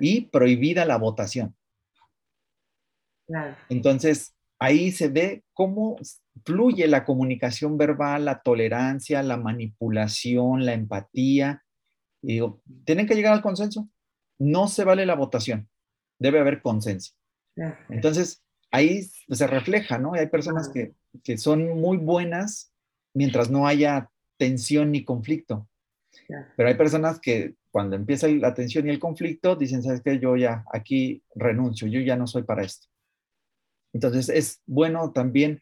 [0.00, 1.56] y prohibida la votación.
[3.68, 5.96] Entonces, ahí se ve cómo
[6.44, 11.62] fluye la comunicación verbal, la tolerancia, la manipulación, la empatía.
[12.20, 13.88] digo, tienen que llegar al consenso.
[14.38, 15.68] No se vale la votación.
[16.18, 17.12] Debe haber consenso.
[17.88, 20.14] Entonces, ahí se refleja, ¿no?
[20.14, 22.72] Hay personas que, que son muy buenas
[23.14, 25.68] mientras no haya tensión ni conflicto.
[26.56, 30.18] Pero hay personas que cuando empieza la tensión y el conflicto dicen, ¿sabes qué?
[30.18, 32.88] Yo ya aquí renuncio, yo ya no soy para esto.
[33.92, 35.60] Entonces es bueno también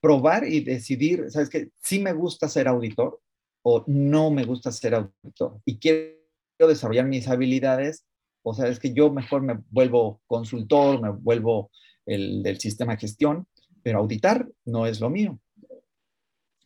[0.00, 1.70] probar y decidir, ¿sabes qué?
[1.82, 3.20] Si me gusta ser auditor
[3.62, 6.16] o no me gusta ser auditor y quiero
[6.60, 8.04] desarrollar mis habilidades,
[8.42, 11.70] o sea, es que yo mejor me vuelvo consultor, me vuelvo
[12.06, 13.46] el del sistema de gestión,
[13.82, 15.38] pero auditar no es lo mío.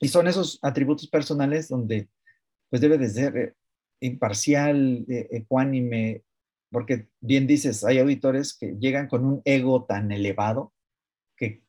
[0.00, 2.08] Y son esos atributos personales donde
[2.68, 3.54] pues debe de ser eh,
[4.00, 6.22] imparcial, eh, ecuánime,
[6.72, 10.72] porque bien dices, hay auditores que llegan con un ego tan elevado
[11.36, 11.62] que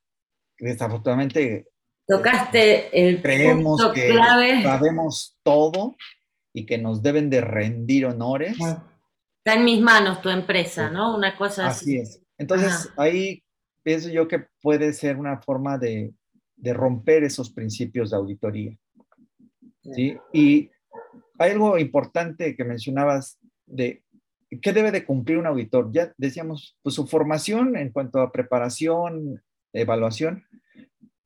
[0.58, 1.68] desafortunadamente
[2.08, 4.64] tocaste el creemos que clave.
[4.64, 5.96] sabemos todo
[6.54, 8.58] y que nos deben de rendir honores.
[8.60, 11.16] Está en mis manos tu empresa, ¿no?
[11.16, 11.98] Una cosa así.
[11.98, 12.22] Así es.
[12.38, 13.44] Entonces, ahí
[13.84, 16.14] pienso yo que puede ser una forma de,
[16.56, 18.78] de romper esos principios de auditoría.
[19.94, 20.18] ¿sí?
[20.32, 20.70] Y
[21.38, 24.03] hay algo importante que mencionabas de
[24.62, 25.92] qué debe de cumplir un auditor.
[25.92, 29.42] Ya decíamos, pues su formación en cuanto a preparación,
[29.74, 30.46] evaluación,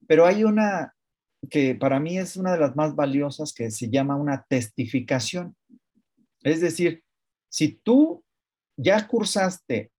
[0.07, 0.93] pero hay una
[1.49, 5.55] que para mí es una de las más valiosas que se llama una testificación.
[6.41, 7.03] Es decir,
[7.49, 8.23] si tú
[8.75, 9.91] ya cursaste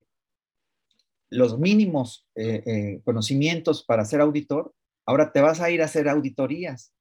[1.30, 4.74] los mínimos eh, eh, conocimientos para ser auditor,
[5.06, 6.92] ahora te vas a ir a hacer auditorías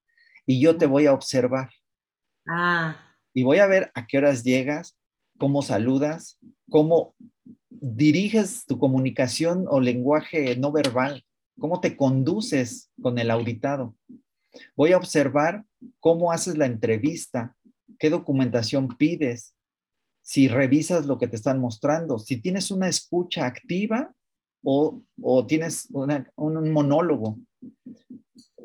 [0.46, 1.70] y yo te voy a observar.
[2.48, 3.16] Ah.
[3.34, 4.97] Y voy a ver a qué horas llegas,
[5.38, 7.16] cómo saludas, cómo
[7.70, 11.24] diriges tu comunicación o lenguaje no verbal,
[11.60, 13.96] cómo te conduces con el auditado.
[14.76, 15.66] Voy a observar
[16.00, 17.56] cómo haces la entrevista,
[18.00, 19.54] qué documentación pides,
[20.22, 24.14] si revisas lo que te están mostrando, si tienes una escucha activa
[24.64, 25.02] o,
[25.48, 27.38] tienes un monólogo.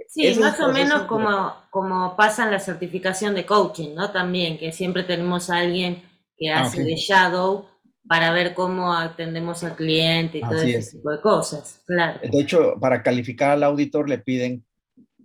[0.09, 4.11] Sí, más o menos como, como pasa en la certificación de coaching, ¿no?
[4.11, 6.03] También, que siempre tenemos a alguien
[6.37, 7.67] que ah, hace de shadow
[8.07, 12.21] para ver cómo atendemos al cliente y todo ese tipo de cosas, claro.
[12.23, 14.65] De hecho, para calificar al auditor le piden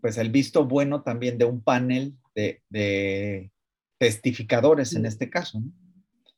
[0.01, 3.51] pues el visto bueno también de un panel de,
[3.97, 5.59] testificadores en este caso.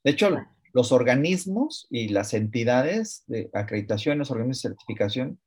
[0.03, 0.29] De hecho,
[0.73, 5.39] los organismos y las entidades de acreditación, los organismos de certificación,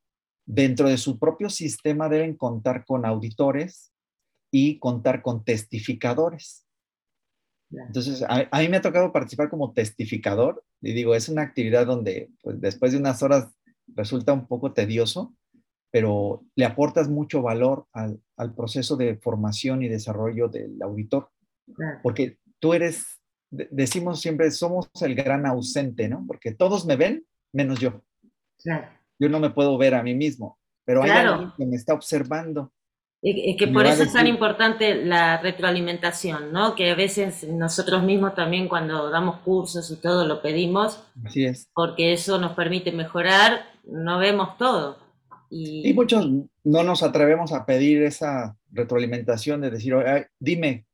[0.44, 3.92] dentro de su propio sistema deben contar con auditores
[4.50, 6.66] y contar con testificadores.
[7.72, 12.30] Entonces, a, mí me ha tocado participar como testificador y digo, es una actividad donde
[12.42, 13.48] pues, después de unas horas
[13.94, 15.34] resulta un poco tedioso,
[15.90, 18.20] pero le aportas mucho valor al,
[18.56, 21.30] proceso de formación y desarrollo del auditor,
[22.02, 26.24] porque tú eres, decimos siempre, somos el gran ausente, ¿no?
[26.26, 28.02] Porque todos me ven menos yo.
[29.18, 32.72] Yo no me puedo ver a mí mismo, pero hay alguien que me está observando.
[33.24, 36.74] Y, que por eso es tan importante la retroalimentación, ¿no?
[36.74, 41.04] Que a veces nosotros mismos también cuando damos cursos y todo lo pedimos.
[41.24, 41.68] Así es.
[41.72, 44.98] Porque eso nos permite mejorar, no vemos todo.
[45.50, 46.26] Y, muchos
[46.64, 49.94] no nos atrevemos a pedir esa retroalimentación de decir,
[50.40, 50.86] dime,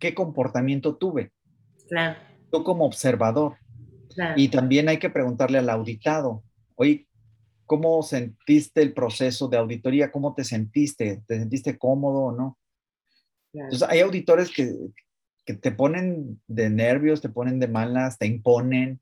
[0.00, 1.30] ¿qué comportamiento tuve?
[1.88, 2.18] Claro.
[2.50, 3.58] Tú como observador.
[4.34, 6.42] Y también hay que preguntarle al auditado,
[6.74, 7.05] oye,
[7.66, 10.10] ¿cómo sentiste el proceso de auditoría?
[10.10, 11.22] ¿Cómo te sentiste?
[11.26, 12.58] ¿Te sentiste cómodo o no?
[13.52, 14.74] Entonces, hay auditores que,
[15.44, 19.00] que te ponen de nervios, te ponen de malas, te imponen.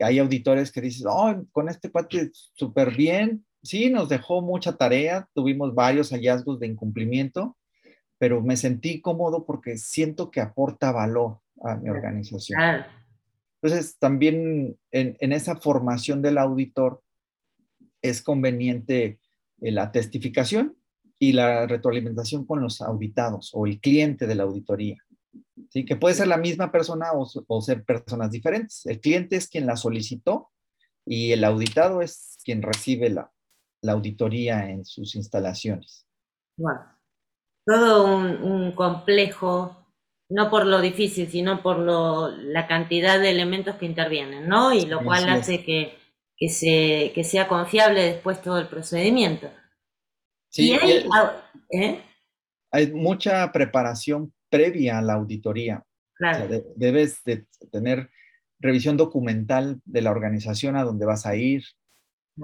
[0.00, 5.28] Hay auditores que dices, oh, con este cuate súper bien, sí, nos dejó mucha tarea,
[5.34, 7.56] tuvimos varios hallazgos de incumplimiento,
[8.18, 12.60] pero me sentí cómodo porque siento que aporta valor a mi organización.
[13.60, 17.02] Entonces, también en, esa formación del auditor
[18.02, 19.20] es conveniente
[19.60, 20.76] eh, la testificación
[21.18, 24.96] y la retroalimentación con los auditados o el cliente de la auditoría.
[25.70, 25.84] ¿sí?
[25.84, 28.86] Que puede ser la misma persona o, o ser personas diferentes.
[28.86, 30.50] El cliente es quien la solicitó
[31.04, 33.32] y el auditado es quien recibe la,
[33.82, 36.06] la auditoría en sus instalaciones.
[37.64, 39.86] Todo un, complejo,
[40.28, 44.72] no por lo difícil, sino por lo, la cantidad de elementos que intervienen, ¿no?
[44.72, 45.96] Y lo cual hace que,
[46.38, 49.50] que, se, que sea confiable después todo el procedimiento.
[50.50, 50.72] Sí,
[51.70, 52.00] ¿eh?
[52.70, 55.84] hay, mucha preparación previa a la auditoría.
[56.14, 56.48] Claro.
[56.74, 58.10] debes de tener
[58.58, 61.62] revisión documental de la organización a donde vas a ir,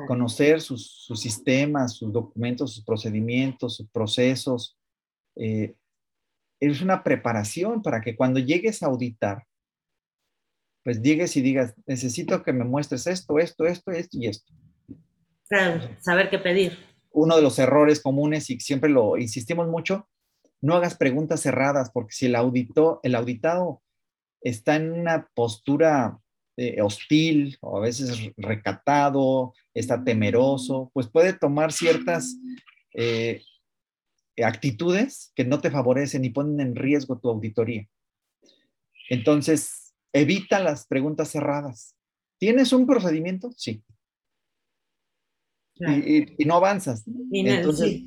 [0.06, 4.76] conocer sus, sistemas, sus documentos, sus procedimientos, sus procesos.
[5.36, 5.74] Eh,
[6.60, 9.44] es una preparación para que cuando llegues a auditar,
[10.84, 14.52] pues llegues y digas, necesito que me muestres esto, esto, esto, esto y esto.
[15.48, 16.78] Claro, saber qué pedir.
[17.10, 20.08] Uno de los errores comunes y siempre lo insistimos mucho,
[20.60, 23.82] no hagas preguntas cerradas, porque si el, audito, el auditado
[24.40, 26.18] está en una postura
[26.56, 32.36] eh, hostil o a veces recatado, está temeroso, pues puede tomar ciertas
[32.94, 33.42] eh,
[34.42, 37.88] actitudes que no te favorecen y ponen en riesgo tu auditoría.
[39.10, 39.83] Entonces,
[40.14, 41.94] evita las preguntas cerradas.
[42.38, 43.50] ¿Tienes un procedimiento?
[43.56, 43.82] Sí.
[45.76, 47.04] y, no avanzas.
[47.30, 48.02] Y, Entonces,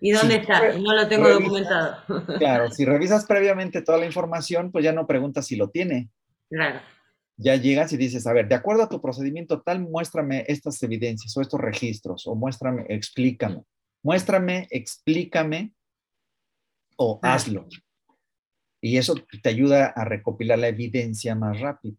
[0.00, 0.72] ¿Y dónde está?
[0.78, 1.98] No lo tengo documentado.
[2.38, 6.08] Claro, si revisas previamente toda la información, pues ya no preguntas si lo tiene.
[6.48, 6.80] Claro.
[7.36, 11.36] Ya llegas y dices, a ver, de acuerdo a tu procedimiento tal, muéstrame estas evidencias
[11.36, 13.62] o estos registros, o muéstrame, explícame.
[14.02, 15.72] Muéstrame, explícame
[16.96, 17.66] o hazlo.
[18.80, 21.96] Y eso te ayuda a recopilar la evidencia más rápido.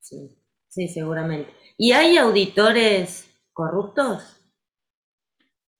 [0.00, 0.36] Sí,
[0.68, 1.50] sí, seguramente.
[1.76, 4.40] ¿Y hay auditores corruptos?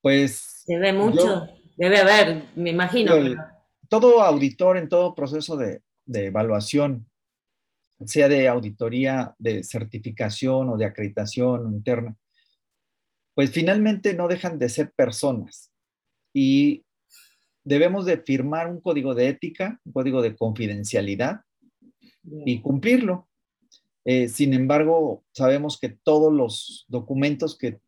[0.01, 0.65] Pues...
[0.67, 1.49] Se ve mucho.
[1.77, 3.15] Debe haber, me imagino.
[3.89, 7.11] todo auditor en todo proceso de, de evaluación,
[8.05, 12.17] sea de auditoría, de certificación o de acreditación interna,
[13.35, 15.73] pues finalmente no dejan de ser personas.
[16.35, 16.85] Y
[17.65, 21.43] debemos de firmar un código de ética, un código de confidencialidad
[22.45, 23.29] y cumplirlo.
[24.05, 27.81] Eh, sin embargo, sabemos que todos los documentos que,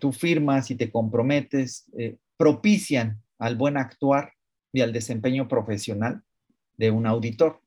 [0.00, 4.32] tú firmas y te comprometes eh, propician al buen actuar
[4.72, 6.22] y al desempeño profesional
[6.78, 7.60] de un auditor.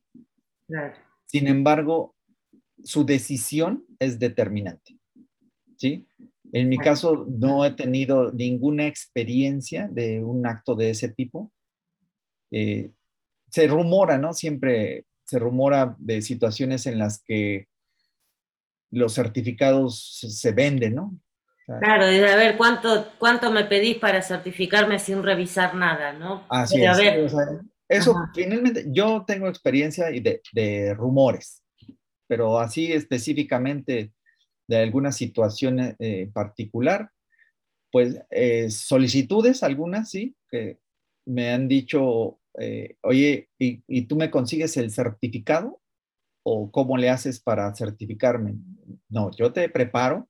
[1.25, 2.15] Sin embargo,
[2.83, 4.97] su decisión es determinante.
[5.75, 6.07] ¿Sí?
[6.53, 11.51] En mi caso, no he tenido ninguna experiencia de un acto de ese tipo.
[12.51, 12.91] Eh,
[13.49, 14.33] se rumora, ¿no?
[14.33, 17.67] Siempre se rumora de situaciones en las que
[18.91, 21.19] los certificados se venden, ¿no?
[21.81, 26.45] claro, a ver cuánto, cuánto me pedís para certificarme sin revisar nada, ¿no?
[26.49, 26.97] Así es.
[27.89, 31.61] eso finalmente, yo tengo experiencia de, de rumores,
[32.25, 34.13] pero así específicamente
[34.67, 37.11] de alguna situación eh, particular,
[37.91, 40.79] pues eh, solicitudes, algunas sí, que
[41.25, 45.81] me han dicho, eh, oye, ¿y, tú me consigues el certificado?
[46.43, 48.55] ¿O cómo le haces para certificarme?
[49.09, 50.29] No, yo te preparo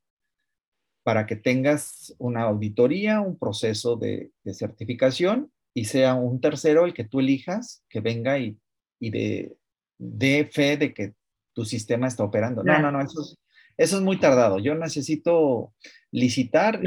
[1.03, 7.03] para que tengas una auditoría, un proceso de, certificación y sea un tercero el que
[7.03, 8.57] tú elijas que venga y,
[8.99, 9.57] y de,
[9.97, 11.13] de fe de que
[11.53, 12.63] tu sistema está operando.
[12.63, 13.37] No, no, no, eso es,
[13.77, 14.59] eso es muy tardado.
[14.59, 15.73] Yo necesito
[16.11, 16.81] licitar.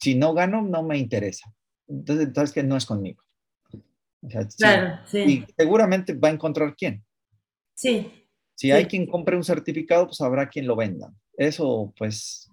[0.00, 1.52] si no gano, no me interesa.
[1.88, 3.22] Entonces, entonces que no es conmigo.
[4.56, 5.18] claro, sí.
[5.18, 7.04] Y seguramente va a encontrar quién.
[7.74, 8.12] Sí.
[8.54, 11.12] Si hay quien compre un certificado, pues habrá quien lo venda.
[11.36, 12.48] Eso, pues.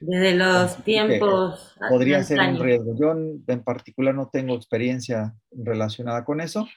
[0.00, 1.74] Desde los pues, tiempos.
[1.88, 2.94] Podría ser un riesgo.
[2.98, 6.68] Yo en particular no tengo experiencia relacionada con eso,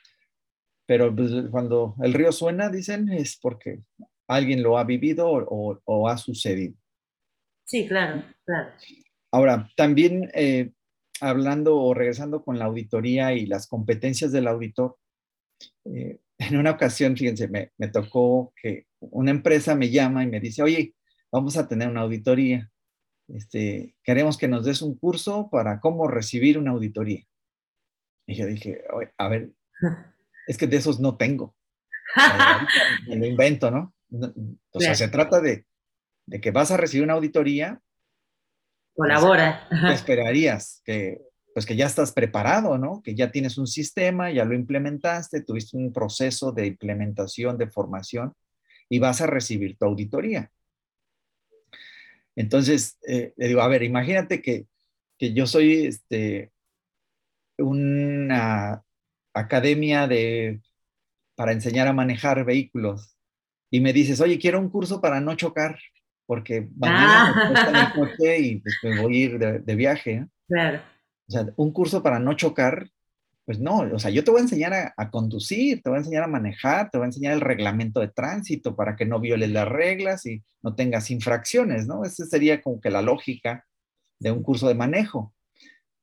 [0.85, 3.81] pero pues, cuando el río suena, dicen, es porque
[4.29, 6.75] alguien lo ha vivido o, ha sucedido.
[7.65, 8.69] Sí, claro, claro.
[9.31, 10.71] Ahora, también eh,
[11.19, 14.97] hablando o regresando con la auditoría y las competencias del auditor,
[15.85, 20.39] eh, en una ocasión, fíjense, me, me, tocó que una empresa me llama y me
[20.39, 20.95] dice, oye,
[21.31, 22.69] vamos a tener una auditoría.
[23.27, 27.23] Este, queremos que nos des un curso para cómo recibir una auditoría.
[28.27, 28.83] Y yo dije,
[29.17, 29.51] a ver,
[30.47, 31.55] es que de esos no tengo.
[33.07, 33.93] Me lo invento, ¿no?
[34.11, 35.65] O sea, se trata de,
[36.41, 37.81] que vas a recibir una auditoría.
[38.93, 39.67] Pues, Colabora.
[39.93, 41.21] esperarías que,
[41.53, 43.01] pues que ya estás preparado, ¿no?
[43.03, 48.33] Que ya tienes un sistema, ya lo implementaste, tuviste un proceso de implementación, de formación
[48.89, 50.51] y vas a recibir tu auditoría.
[52.35, 54.67] Entonces, eh, le digo, a ver, imagínate que,
[55.17, 56.51] que yo soy este,
[57.57, 58.83] una
[59.33, 60.61] academia de,
[61.35, 63.18] para enseñar a manejar vehículos
[63.71, 65.79] y me dices, oye, quiero un curso para no chocar,
[66.25, 67.93] porque mañana me en el ah.
[67.95, 70.27] coche y pues me voy a ir de, viaje.
[70.47, 70.81] Claro.
[71.27, 72.89] O sea, un curso para no chocar,
[73.45, 76.23] pues no, o sea, yo te voy a enseñar a, conducir, te voy a enseñar
[76.23, 79.67] a manejar, te voy a enseñar el reglamento de tránsito para que no violes las
[79.67, 82.03] reglas y no tengas infracciones, ¿no?
[82.03, 83.65] Esa sería como que la lógica
[84.19, 85.33] de un curso de manejo.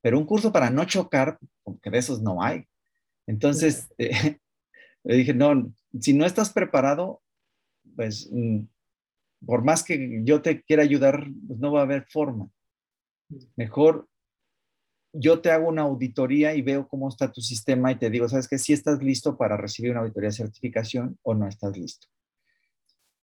[0.03, 2.67] Pero un curso para no chocar, porque de esos no hay.
[3.27, 4.39] Entonces, eh,
[5.05, 7.23] le dije, no, si no estás preparado,
[7.97, 8.61] pues mm,
[9.45, 12.49] por más que yo te quiera ayudar, pues no va a haber forma.
[13.57, 14.09] Mejor
[15.19, 18.49] yo te hago una auditoría y veo cómo está tu sistema y te digo, ¿sabes
[18.49, 18.59] qué?
[18.59, 22.09] Si estás listo para recibir una auditoría de certificación o no estás listo.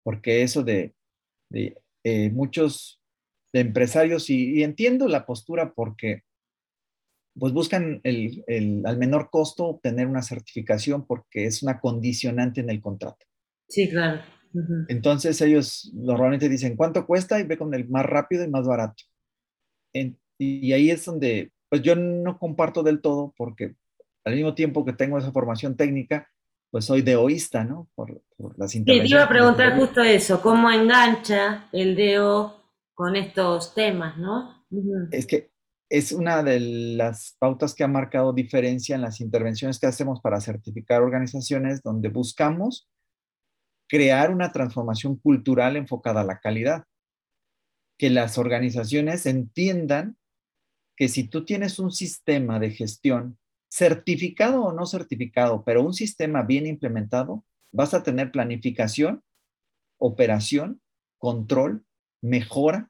[0.03, 0.95] Porque eso de,
[1.51, 3.01] eh, muchos
[3.53, 6.24] empresarios, y, entiendo la postura porque
[7.36, 8.43] pues buscan el,
[8.86, 13.26] al menor costo obtener una certificación porque es una condicionante en el contrato.
[13.67, 14.21] Sí, claro.
[14.87, 17.39] Entonces ellos normalmente dicen, ¿cuánto cuesta?
[17.39, 19.03] Y ve con el más rápido y más barato.
[20.37, 23.75] y ahí es donde, pues yo no comparto del todo porque
[24.25, 26.29] al mismo tiempo que tengo esa formación técnica,
[26.71, 27.87] pues soy deoísta, ¿no?
[27.95, 28.21] Por,
[28.57, 32.55] las Sí, te iba a preguntar justo eso, ¿cómo engancha el DO
[32.93, 34.65] con estos temas, ¿no?
[35.11, 35.51] Es que
[35.89, 40.41] es una de las pautas que ha marcado diferencia en las intervenciones que hacemos para
[40.41, 42.89] certificar organizaciones donde buscamos
[43.93, 46.85] crear una transformación cultural enfocada a la calidad.
[47.99, 50.17] Que las organizaciones entiendan
[50.97, 53.37] que si tú tienes un sistema de gestión
[53.69, 59.21] certificado o no certificado, pero un sistema bien implementado, vas a tener planificación,
[59.99, 60.81] operación,
[61.19, 61.85] control,
[62.19, 62.89] mejora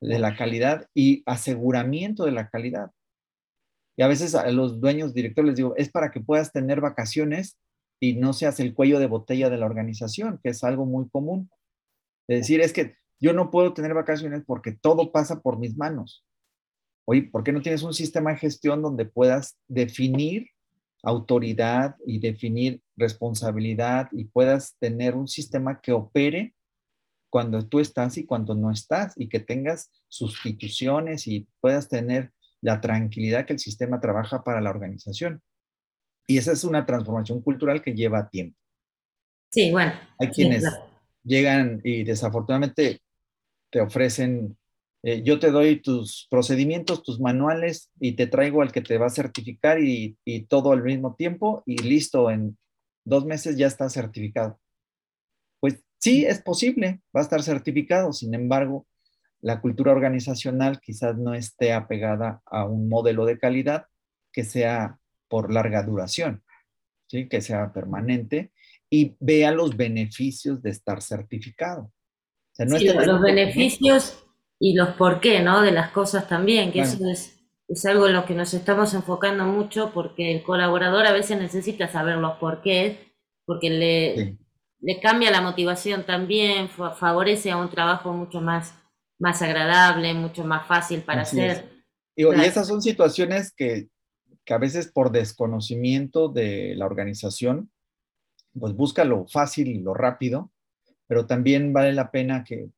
[0.00, 2.92] de la calidad y aseguramiento de la calidad.
[3.96, 7.58] Y a veces a los dueños, directores les digo, es para que puedas tener vacaciones
[8.00, 11.50] y no seas el cuello de botella de la organización, que es algo muy común.
[12.28, 16.24] Es decir, es que yo no puedo tener vacaciones porque todo pasa por mis manos.
[17.06, 20.48] Oye, ¿por qué no tienes un sistema de gestión donde puedas definir
[21.02, 26.54] autoridad y definir responsabilidad y puedas tener un sistema que opere
[27.30, 32.80] cuando tú estás y cuando no estás y que tengas sustituciones y puedas tener la
[32.80, 35.42] tranquilidad que el sistema trabaja para la organización.
[36.26, 38.58] Y esa es una transformación cultural que lleva tiempo.
[39.50, 39.92] Sí, bueno.
[40.18, 40.64] Hay quienes
[41.22, 43.00] llegan y desafortunadamente
[43.70, 44.56] te ofrecen,
[45.02, 49.06] eh, yo te doy tus procedimientos, tus manuales y te traigo al que te va
[49.06, 52.56] a certificar y, y todo al mismo tiempo y listo, en
[53.04, 54.58] dos meses ya está certificado.
[55.60, 58.86] Pues sí, es posible, va a estar certificado, sin embargo,
[59.40, 63.86] la cultura organizacional quizás no esté apegada a un modelo de calidad
[64.32, 64.98] que sea
[65.34, 66.44] por larga duración,
[67.08, 67.28] ¿sí?
[67.28, 68.52] que sea permanente
[68.88, 71.90] y vea los beneficios de estar certificado.
[72.56, 74.24] sí, los beneficios
[74.60, 75.60] y los por qué, ¿no?
[75.60, 79.44] De las cosas también, que eso es, es, algo en lo que nos estamos enfocando
[79.44, 83.12] mucho porque el colaborador a veces necesita saber los por qué,
[83.44, 84.38] porque le,
[84.82, 88.72] le cambia la motivación también, favorece a un trabajo mucho más,
[89.18, 91.74] más agradable, mucho más fácil para hacer.
[92.14, 93.88] Y, esas son situaciones que
[94.44, 97.70] que a veces por desconocimiento de la organización,
[98.58, 100.52] pues busca lo fácil y lo rápido,
[101.06, 102.70] pero también vale la pena que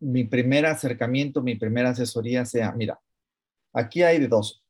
[0.00, 3.00] mi primer acercamiento, mi primera asesoría sea, mira,
[3.72, 4.64] aquí hay de dos.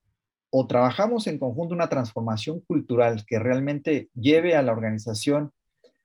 [0.50, 5.52] O trabajamos en conjunto una transformación cultural que realmente lleve a la organización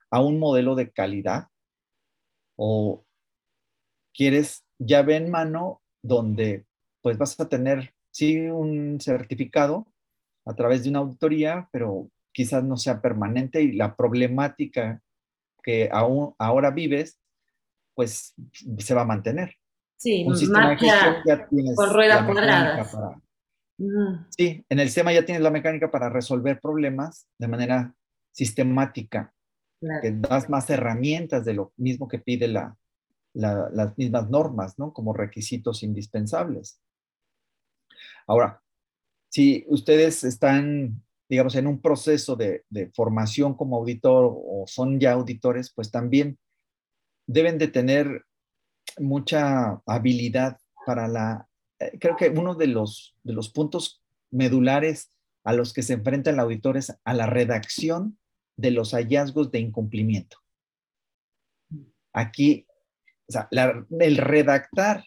[0.09, 1.49] a un modelo de calidad,
[2.55, 3.05] o
[4.13, 6.65] quieres llave en mano donde
[7.01, 9.85] pues vas a tener sí un certificado
[10.45, 15.01] a través de una auditoría, pero quizás no sea permanente y la problemática
[15.61, 17.19] que aún ahora vives,
[17.93, 18.33] pues
[18.79, 19.53] se va a mantener.
[19.97, 22.95] Sí, un sistema de gestión ya tienes con ruedas cuadradas.
[24.29, 27.93] Sí, en el sistema ya tienes la mecánica para resolver problemas de manera
[28.31, 29.31] sistemática,
[30.01, 32.75] que das más herramientas de lo mismo que pide la,
[33.33, 34.91] las mismas normas, ¿no?
[34.91, 36.81] Como requisitos indispensables.
[38.27, 38.61] Ahora,
[39.29, 42.63] si ustedes están, digamos, en un proceso de,
[42.93, 46.37] formación como auditor o son ya auditores, pues también
[47.25, 48.25] deben de tener
[48.99, 51.47] mucha habilidad para la,
[51.79, 54.01] eh, creo que uno de los, de los puntos
[54.31, 55.11] medulares
[55.43, 58.17] a los que se enfrenta el auditor es a la redacción
[58.57, 60.37] de los hallazgos de incumplimiento.
[62.11, 62.65] Aquí,
[63.27, 65.05] o sea, el redactar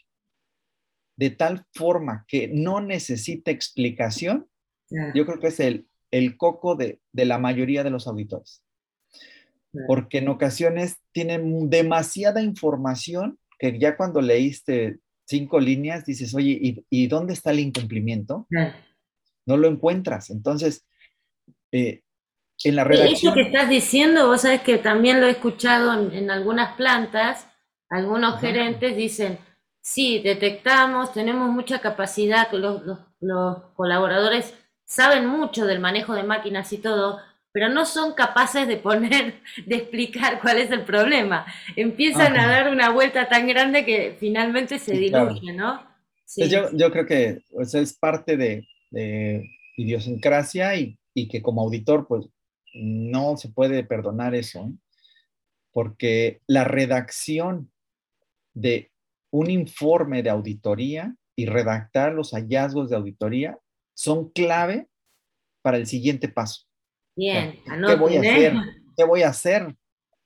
[1.21, 4.49] de tal forma que no necesita explicación,
[5.15, 8.65] yo creo que es el, el coco de, la mayoría de los auditores.
[9.87, 17.07] Porque en ocasiones tienen demasiada información que ya cuando leíste cinco líneas dices, oye, ¿y,
[17.09, 18.49] dónde está el incumplimiento?
[19.45, 20.31] No lo encuentras.
[20.31, 20.87] Entonces,
[21.71, 22.01] eh,
[22.65, 23.15] en la redacción...
[23.15, 27.47] Eso que estás diciendo, vos sabes que también lo he escuchado en, algunas plantas,
[27.91, 29.39] algunos gerentes dicen,
[29.83, 32.83] Sí, detectamos, tenemos mucha capacidad, los,
[33.21, 34.55] los, colaboradores
[34.85, 37.19] saben mucho del manejo de máquinas y todo,
[37.53, 41.47] pero no son capaces de poner, de explicar cuál es el problema.
[41.77, 45.83] Empiezan a dar una vuelta tan grande que finalmente se diluye, ¿no?
[46.27, 46.49] Sí.
[46.49, 52.27] Yo, yo, creo que es parte de, de idiosincrasia y, y, que como auditor, pues
[52.75, 54.73] no se puede perdonar eso, ¿eh?
[55.73, 57.73] porque la redacción
[58.55, 58.90] de
[59.31, 63.59] un informe de auditoría y redactar los hallazgos de auditoría
[63.95, 64.89] son clave
[65.63, 66.67] para el siguiente paso.
[67.17, 68.55] Bien, ¿qué voy a hacer?
[68.97, 69.77] ¿Qué voy a hacer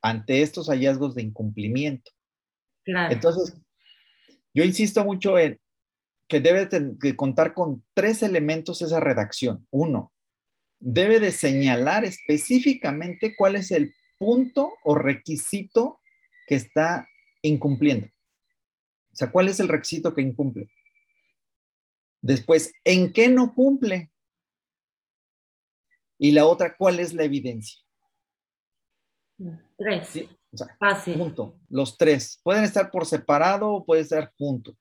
[0.03, 2.11] ante estos hallazgos de incumplimiento?
[2.87, 3.55] Entonces,
[4.53, 5.59] yo insisto mucho en
[6.29, 9.67] que debe de contar con tres elementos esa redacción.
[9.71, 10.13] Uno,
[10.79, 16.01] debe de señalar específicamente cuál es el punto o requisito
[16.47, 17.09] que está
[17.43, 18.09] incumpliendo.
[19.15, 20.69] O sea, ¿cuál es el requisito que incumple?
[22.21, 24.11] Después, ¿en qué no cumple?
[26.19, 27.81] Y la otra, ¿cuál es la evidencia?
[29.77, 30.09] Tres.
[30.09, 30.29] ¿Sí?
[30.53, 31.17] O sea, Fácil.
[31.17, 32.41] junto, los tres.
[32.43, 34.75] Pueden estar por separado o pueden estar juntos.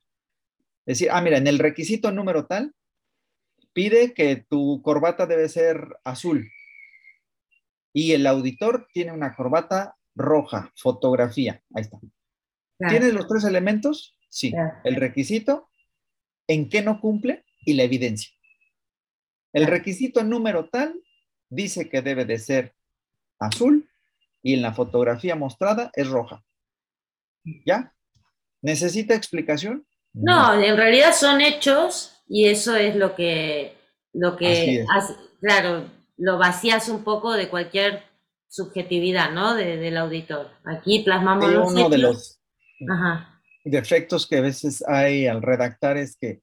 [0.88, 2.74] Es decir, ah, mira, en el requisito número tal,
[3.72, 6.50] pide que tu corbata debe ser azul.
[7.94, 11.62] Y el auditor tiene una corbata roja, fotografía.
[11.76, 12.00] Ahí está.
[12.80, 12.98] Claro.
[12.98, 14.13] ¿Tienes los tres elementos?
[14.34, 14.52] Sí.
[14.84, 15.70] El requisito,
[16.48, 18.34] en qué no cumple y la evidencia.
[19.54, 20.96] El requisito número tal
[21.50, 22.74] dice que debe de ser
[23.40, 23.88] azul
[24.42, 26.44] y en la fotografía mostrada es roja.
[27.64, 27.94] ¿Ya?
[28.64, 29.86] ¿Necesita explicación?
[30.14, 33.78] No, en realidad son hechos y eso es lo que,
[34.14, 38.04] lo que hace- claro, lo vacías un poco de cualquier
[38.48, 39.54] subjetividad, ¿no?
[39.54, 40.50] De- del auditor.
[40.66, 42.40] Aquí plasmamos los uno de hechos.
[42.80, 43.33] los Ajá,
[43.64, 46.42] defectos que a veces hay al redactar es que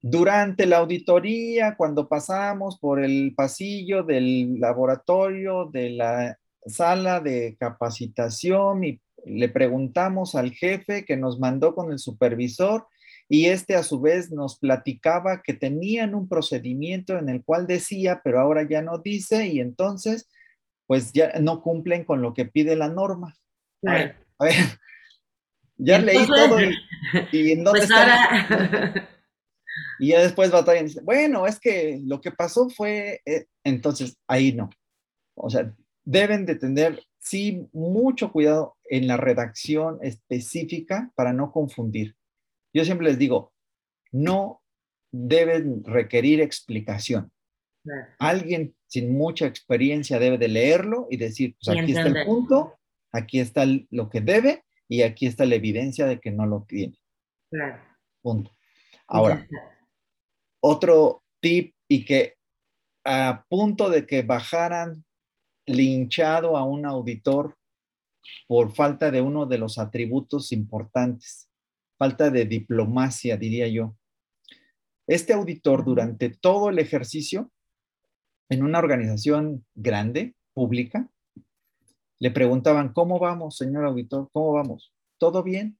[0.00, 8.84] durante la auditoría, cuando pasamos por el pasillo del laboratorio, de la sala de capacitación
[8.84, 12.86] y le preguntamos al jefe que nos mandó con el supervisor
[13.28, 18.20] y este a su vez nos platicaba que tenían un procedimiento en el cual decía,
[18.24, 20.28] pero ahora ya no dice y entonces
[20.86, 23.36] pues ya no cumplen con lo que pide la norma.
[23.86, 24.26] A ver, claro.
[24.38, 24.54] a ver,
[25.76, 26.78] ya leí Entonces, todo y,
[27.32, 29.08] y en dónde Pues está ahora,
[29.98, 34.70] y ya después batallan bueno, es que lo que pasó fue, eh", entonces ahí no.
[35.34, 42.16] O sea, deben de tener, sí, mucho cuidado en la redacción específica para no confundir.
[42.74, 43.52] Yo siempre les digo,
[44.10, 44.62] no
[45.10, 47.30] deben requerir explicación.
[48.18, 52.78] Alguien sin mucha experiencia debe de leerlo y decir, pues aquí está el punto,
[53.10, 56.98] aquí está lo que debe y aquí está la evidencia de que no lo tiene.
[57.50, 57.82] claro.
[58.20, 58.50] Punto.
[59.08, 59.48] Ahora,
[60.60, 62.34] otro tip y que
[63.02, 65.02] a punto de que bajaran
[65.66, 67.56] linchado a un auditor
[68.46, 71.48] por falta de uno de los atributos importantes,
[71.98, 73.96] falta de diplomacia, diría yo.
[75.06, 77.50] Este auditor durante todo el ejercicio
[78.50, 81.08] en una organización grande, pública,
[82.22, 84.30] le preguntaban, ¿cómo vamos, señor auditor?
[84.30, 84.92] ¿Cómo vamos?
[85.18, 85.76] ¿Todo bien?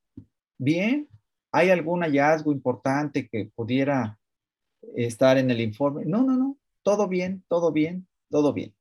[0.59, 1.09] Bien.
[1.53, 4.19] ¿Hay algún hallazgo importante que pudiera
[4.97, 6.05] estar en el informe?
[6.05, 6.59] No, no, no.
[6.83, 8.75] Todo bien, todo bien, todo bien.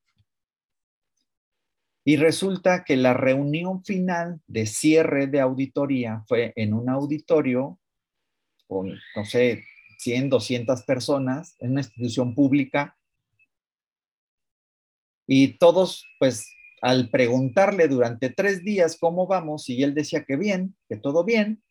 [2.03, 7.79] Y resulta que la reunión final de cierre de auditoría fue en un auditorio
[8.65, 9.65] con, no sé,
[9.99, 12.97] 100, 200 personas, en una institución pública.
[15.27, 20.75] Y todos, pues, al preguntarle durante tres días cómo vamos, y él decía que bien,
[20.89, 21.63] que todo bien,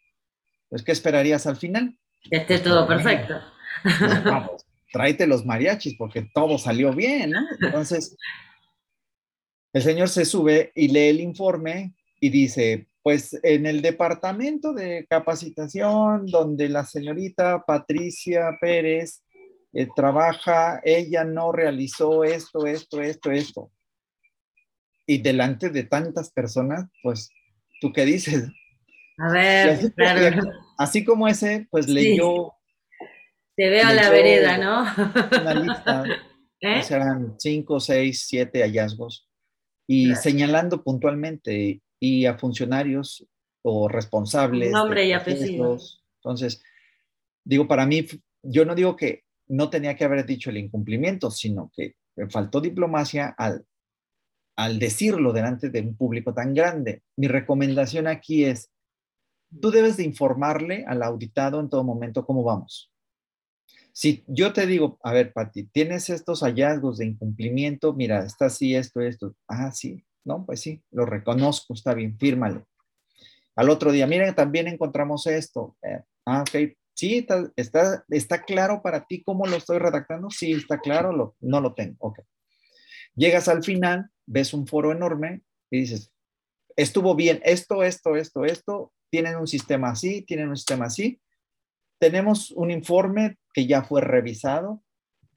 [0.69, 1.99] pues, ¿qué esperarías al final?
[2.31, 3.35] Que esté todo perfecto.
[3.83, 7.41] Pues, vamos, tráete los mariachis porque todo salió bien, ¿no?
[7.61, 8.17] Entonces,
[9.73, 15.07] el señor se sube y lee el informe y dice, pues en el departamento de
[15.09, 19.23] capacitación donde la señorita Patricia Pérez
[19.73, 23.71] eh, trabaja, ella no realizó esto, esto, esto, esto.
[25.11, 27.31] Y delante de tantas personas, pues,
[27.81, 28.49] ¿tú qué dices?
[29.19, 30.49] A ver, así, claro.
[30.79, 31.93] así como ese, pues Sí.
[31.95, 32.53] leyó
[33.57, 34.83] Te veo a la vereda, ¿no?
[35.43, 36.05] una lista
[36.61, 36.79] ¿Eh?
[36.79, 39.29] o sea, eran cinco, seis, siete hallazgos
[39.89, 40.23] y Claro.
[40.23, 43.27] señalando puntualmente y a funcionarios
[43.63, 44.71] o responsables.
[44.71, 45.77] Nombre y apellido.
[46.23, 46.63] Entonces,
[47.45, 48.07] digo, para mí,
[48.45, 51.97] yo no digo que no tenía que haber dicho el incumplimiento, sino que
[52.31, 53.65] faltó diplomacia al,
[54.61, 57.03] al decirlo delante de un público tan grande.
[57.17, 58.71] Mi recomendación aquí es,
[59.59, 62.93] tú debes de informarle al auditado en todo momento cómo vamos.
[63.95, 68.75] Si yo te digo, a ver, Pati, tienes estos hallazgos de incumplimiento, mira, está así,
[68.75, 69.35] esto, esto.
[69.49, 72.63] Ah, sí, no, pues sí, lo reconozco, está bien, fírmale.
[73.57, 75.79] Al otro día, miren, también encontramos esto.
[75.81, 80.29] Eh, ah, ok, sí, está, claro para ti cómo lo estoy redactando.
[80.29, 81.97] Sí, está claro, lo, no lo tengo.
[82.01, 82.21] Ok.
[83.15, 86.13] Llegas al final, ves un foro enorme y dices,
[86.77, 91.21] estuvo bien, esto, esto, esto, esto, tienen un sistema así, tienen un sistema así.
[91.99, 94.83] Tenemos un informe que ya fue revisado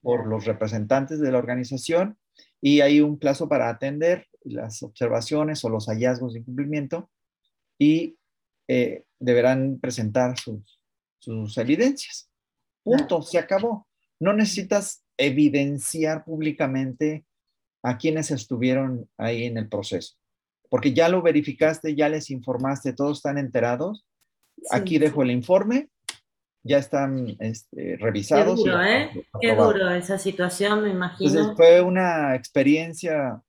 [0.00, 2.18] por los representantes de la organización
[2.60, 7.10] y hay un plazo para atender las observaciones o los hallazgos de incumplimiento
[7.78, 8.16] y
[8.68, 10.80] eh, deberán presentar sus,
[11.18, 12.30] sus evidencias.
[12.84, 13.88] Punto, se acabó.
[14.20, 17.24] No necesitas evidenciar públicamente
[17.84, 20.16] a quienes estuvieron ahí en el proceso,
[20.68, 24.04] porque ya lo verificaste, ya les informaste, todos están enterados
[24.70, 25.88] aquí dejo el informe,
[26.62, 28.62] ya están este, revisados.
[28.62, 29.10] Qué duro, ¿eh?
[29.40, 31.30] Qué duro esa situación, me imagino.
[31.30, 33.42] Entonces fue una experiencia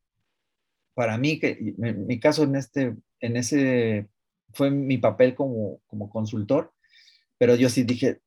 [0.93, 4.09] para mí, que en mi caso en, este, en ese
[4.53, 6.73] fue mi papel como, como consultor,
[7.37, 8.21] pero yo sí dije,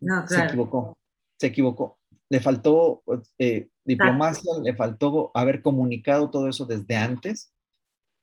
[0.00, 0.96] no, se equivocó,
[1.38, 1.98] se equivocó.
[2.30, 3.02] Le faltó
[3.38, 7.52] eh, diplomacia, le faltó haber comunicado todo eso desde antes,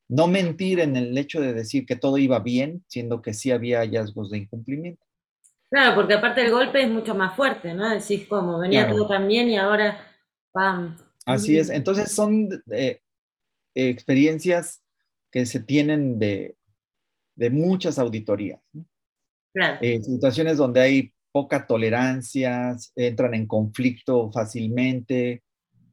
[0.10, 3.80] no mentir en el hecho de decir que todo iba bien, siendo que sí había
[3.80, 5.05] hallazgos de incumplimiento.
[5.70, 7.89] Claro, porque aparte el golpe es mucho más fuerte, ¿no?
[7.89, 9.99] Decís como venía todo tan bien y ahora,
[10.53, 10.97] ¡pam!
[11.26, 13.01] Así es, entonces son eh,
[13.76, 14.82] experiencias
[15.30, 16.55] que se tienen de,
[17.36, 18.62] de muchas auditorías.
[19.53, 19.78] Claro.
[19.82, 25.44] Eh, situaciones donde hay poca tolerancia, entran en conflicto fácilmente.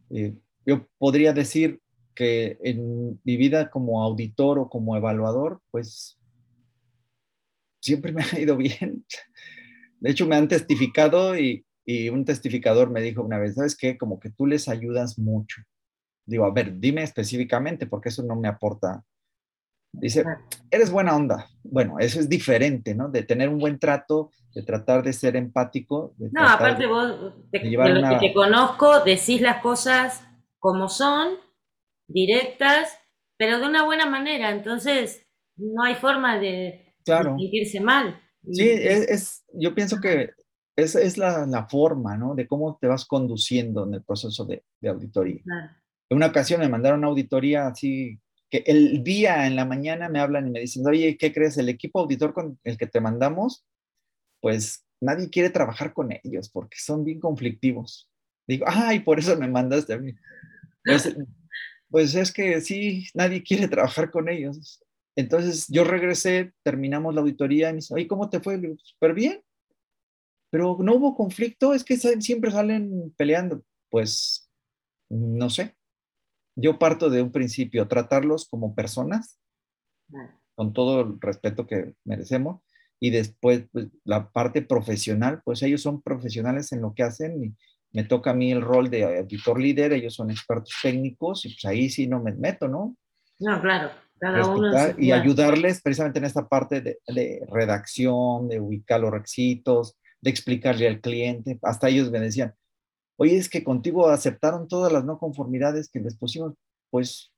[0.08, 0.32] Eh,
[0.64, 1.80] yo podría decir
[2.14, 6.18] que en mi vida como auditor o como evaluador, pues
[7.82, 9.04] siempre me ha ido bien.
[10.00, 13.98] De hecho, me han testificado y, y un testificador me dijo una vez, ¿sabes qué?
[13.98, 15.60] Como que tú les ayudas mucho.
[16.24, 19.04] Digo, a ver, dime específicamente porque eso no me aporta
[20.00, 20.24] Dice,
[20.70, 21.48] eres buena onda.
[21.62, 23.08] Bueno, eso es diferente, ¿no?
[23.08, 26.14] De tener un buen trato, de tratar de ser empático.
[26.18, 30.26] no, aparte vos, de, lo que te conozco, decís las cosas
[30.58, 31.34] como son,
[32.08, 32.98] directas,
[33.36, 34.50] pero de una buena manera.
[34.50, 35.26] Entonces,
[35.56, 38.20] no hay forma de, sentirse mal.
[38.50, 40.30] Sí, es, yo pienso que
[40.76, 42.34] esa es la, la, forma, ¿no?
[42.34, 45.42] De cómo te vas conduciendo en el proceso de, de auditoría.
[46.10, 48.20] En una ocasión me mandaron una auditoría así
[48.66, 51.56] el día en la mañana me hablan y me dicen, oye, ¿qué crees?
[51.58, 53.64] El equipo auditor con el que te mandamos,
[54.40, 58.10] pues nadie quiere trabajar con ellos porque son bien conflictivos.
[58.46, 60.14] Digo, ay, por eso me mandaste a mí.
[60.84, 61.16] Pues,
[61.88, 64.82] pues es que sí, nadie quiere trabajar con ellos.
[65.16, 68.60] Entonces yo regresé, terminamos la auditoría y me dice, oye, ¿cómo te fue?
[68.82, 69.40] súper bien.
[70.50, 73.64] Pero no hubo conflicto, es que siempre salen peleando.
[73.90, 74.50] Pues
[75.08, 75.76] no sé,
[76.56, 79.38] yo parto de un principio, tratarlos como personas,
[80.54, 82.60] con todo el respeto que merecemos,
[83.00, 87.54] y después pues, la parte profesional, pues ellos son profesionales en lo que hacen y
[87.92, 91.64] me toca a mí el rol de auditor líder, ellos son expertos técnicos y pues
[91.64, 92.96] ahí sí no me meto, ¿no?
[93.38, 93.90] No, claro.
[94.18, 99.98] Cada uno y ayudarles precisamente en esta parte de, de, redacción, de ubicar los requisitos,
[100.20, 101.58] de explicarle al cliente.
[101.62, 102.54] Hasta ellos me decían,
[103.16, 106.54] oye, es que contigo aceptaron todas las no conformidades que les pusimos,
[106.90, 107.32] pues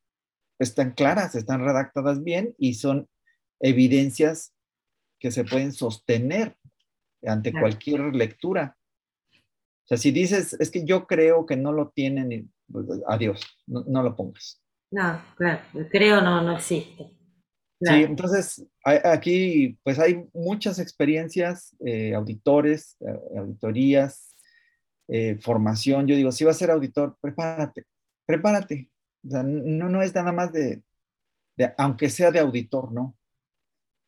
[0.59, 3.09] están claras, están redactadas bien y son
[3.61, 4.55] evidencias
[5.18, 6.57] que se pueden sostener
[7.24, 8.77] ante cualquier lectura.
[9.85, 14.03] O sea, si dices, es que yo creo que no lo tienen, pues, adiós, no,
[14.03, 14.62] lo pongas.
[14.91, 15.61] No, claro,
[15.91, 17.16] creo no, no existe.
[17.79, 24.35] Sí, entonces aquí pues hay muchas experiencias, eh, auditores, eh, auditorías,
[25.09, 27.85] eh, formación, yo digo, si vas a ser auditor, prepárate,
[28.25, 28.91] prepárate.
[29.25, 30.83] O sea, no, no es nada más de,
[31.79, 33.17] aunque sea de auditor, ¿no?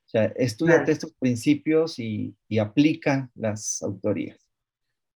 [0.06, 4.38] O sea, estudiate estos principios y, y, aplica las autorías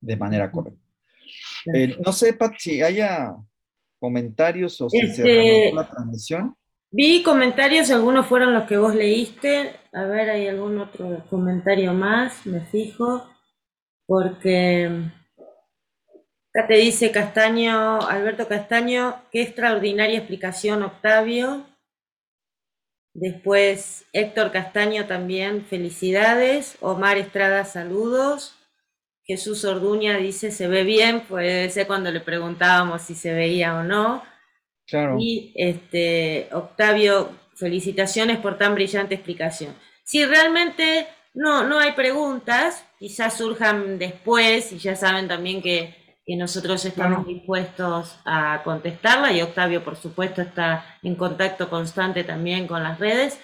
[0.01, 0.81] de manera correcta.
[1.73, 3.35] Eh, no sé, Pat, si haya
[3.99, 6.55] comentarios o si se este, la transmisión.
[6.91, 9.75] Vi comentarios, algunos fueron los que vos leíste.
[9.93, 13.29] A ver, hay algún otro comentario más, me fijo.
[14.07, 15.11] Porque
[16.53, 21.65] Acá te dice Castaño, Alberto Castaño, qué extraordinaria explicación, Octavio.
[23.13, 26.77] Después Héctor Castaño también, felicidades.
[26.81, 28.55] Omar Estrada, saludos.
[29.25, 33.83] Jesús Orduña dice, se ve bien, puede ser cuando le preguntábamos si se veía o
[33.83, 34.23] no.
[34.87, 35.17] Claro.
[35.19, 39.75] Y este, Octavio, felicitaciones por tan brillante explicación.
[40.03, 45.98] Si realmente no, no hay preguntas, quizás surjan después y ya saben también que
[46.29, 52.67] y nosotros estamos dispuestos a contestarla y Octavio, por supuesto, está en contacto constante también
[52.67, 53.39] con las redes.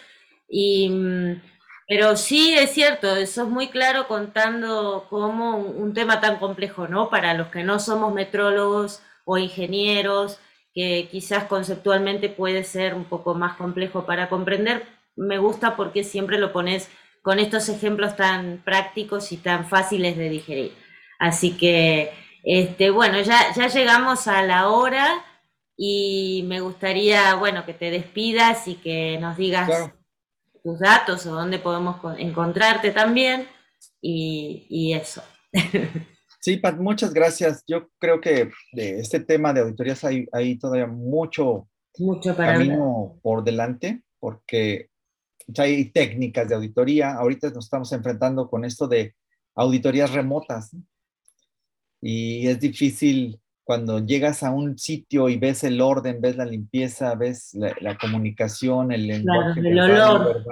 [0.47, 1.41] Y, mm,
[1.87, 7.09] pero sí es cierto, eso es muy claro contando cómo un, tema tan complejo, ¿no?
[7.09, 10.37] Para los que no somos metrólogos o ingenieros,
[10.75, 14.83] que quizás conceptualmente puede ser un poco más complejo para comprender,
[15.15, 16.91] me gusta porque siempre lo pones
[17.23, 20.73] con estos ejemplos tan prácticos y tan fáciles de digerir.
[21.17, 22.11] Así que
[22.45, 25.25] este, bueno, ya, ya llegamos a la hora
[25.75, 29.91] y me gustaría, bueno, que te despidas y que nos digas
[30.63, 33.47] tus datos o dónde podemos encontrarte también
[34.01, 35.23] y, eso.
[36.39, 37.63] Sí, Pat, muchas gracias.
[37.65, 41.67] Yo creo que de este tema de auditorías hay, todavía mucho,
[41.97, 44.91] mucho camino por delante, porque
[45.57, 47.15] hay técnicas de auditoría.
[47.15, 49.15] Ahorita nos estamos enfrentando con esto de
[49.55, 50.69] auditorías remotas.
[52.01, 57.15] Y es difícil cuando llegas a un sitio y ves el orden, ves la limpieza,
[57.15, 60.43] ves la, comunicación, el lenguaje, el olor.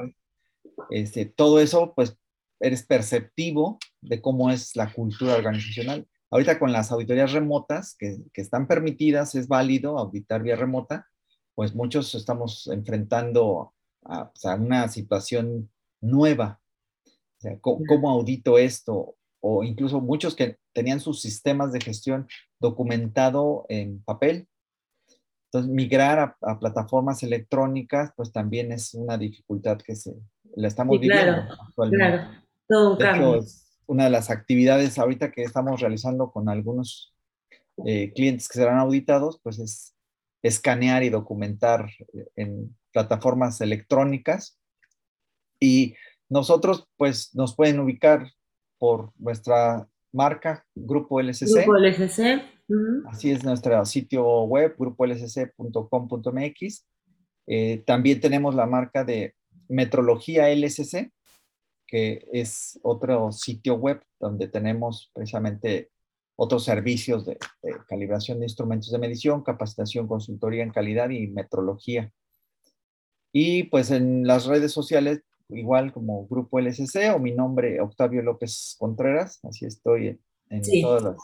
[0.89, 2.17] este, todo eso, pues
[2.59, 6.07] eres perceptivo de cómo es la cultura organizacional.
[6.31, 11.07] Ahorita con las auditorías remotas que, que están permitidas, es válido auditar vía remota,
[11.55, 13.73] pues muchos estamos enfrentando
[14.05, 15.69] a, una situación
[16.01, 16.59] nueva.
[17.05, 19.15] O sea, ¿cómo, audito esto?
[19.45, 22.27] O incluso muchos que tenían sus sistemas de gestión
[22.61, 24.47] documentado en papel.
[25.47, 30.15] Entonces, migrar a, plataformas electrónicas, pues también es una dificultad que se
[30.55, 32.05] la estamos viviendo actualmente.
[32.05, 32.31] Claro,
[32.67, 33.35] todo un cambio.
[33.35, 37.13] es una de las actividades ahorita que estamos realizando con algunos
[37.85, 39.93] eh, clientes que serán auditados, pues es
[40.41, 41.89] escanear y documentar
[42.35, 44.57] en plataformas electrónicas.
[45.59, 45.95] Y
[46.29, 48.31] nosotros, pues, nos pueden ubicar
[48.83, 51.53] por nuestra marca, Grupo LSC.
[51.53, 52.43] Grupo LSC.
[53.07, 56.87] Así es nuestro sitio web, grupolsc.com.mx.
[57.47, 59.35] Eh, también tenemos la marca de
[59.69, 61.13] Metrología LSC,
[61.87, 65.89] que es otro sitio web donde tenemos precisamente
[66.35, 67.37] otros servicios de,
[67.87, 72.11] calibración de instrumentos de medición, capacitación, consultoría en calidad y metrología.
[73.31, 78.75] Y pues en las redes sociales, igual como Grupo LSC o mi nombre, Octavio López
[78.79, 80.19] Contreras, así estoy
[80.49, 81.17] en, todas las,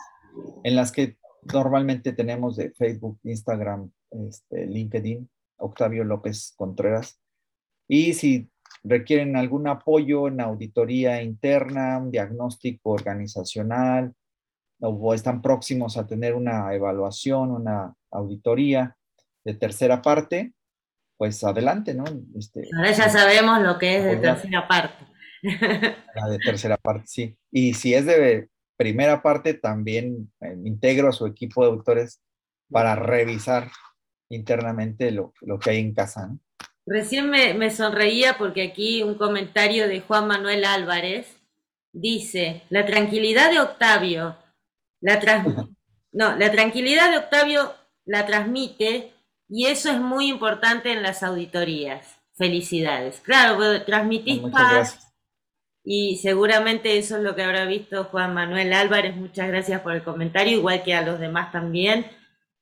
[0.64, 1.18] en las que
[1.54, 7.20] normalmente tenemos de Facebook, Instagram, este, LinkedIn, Octavio López Contreras.
[7.88, 8.50] Y si
[8.84, 14.14] requieren algún apoyo en auditoría interna, un diagnóstico organizacional,
[14.82, 18.96] o están próximos a tener una evaluación, una auditoría
[19.44, 20.54] de tercera parte,
[21.20, 22.06] pues adelante, ¿no?
[22.38, 25.06] Este, Ahora ya sabemos lo que es de tercera parte.
[26.16, 27.38] La de tercera parte, sí.
[27.52, 28.48] Y si es de
[28.78, 32.22] primera parte, también eh, integro a su equipo de autores
[32.72, 33.70] para revisar
[34.30, 36.28] internamente lo, lo que hay en casa.
[36.28, 36.40] ¿no?
[36.86, 41.28] Recién me, me sonreía porque aquí un comentario de Juan Manuel Álvarez
[41.92, 44.38] dice, la tranquilidad de Octavio
[45.02, 45.20] la,
[46.14, 47.74] no, la tranquilidad de Octavio
[48.06, 49.14] la transmite
[49.50, 52.20] y eso es muy importante en las auditorías.
[52.38, 53.20] Felicidades.
[53.20, 55.10] Claro, transmitís paz
[55.84, 59.16] y seguramente eso es lo que habrá visto Juan Manuel Álvarez.
[59.16, 62.06] Muchas gracias por el comentario, igual que a los demás también.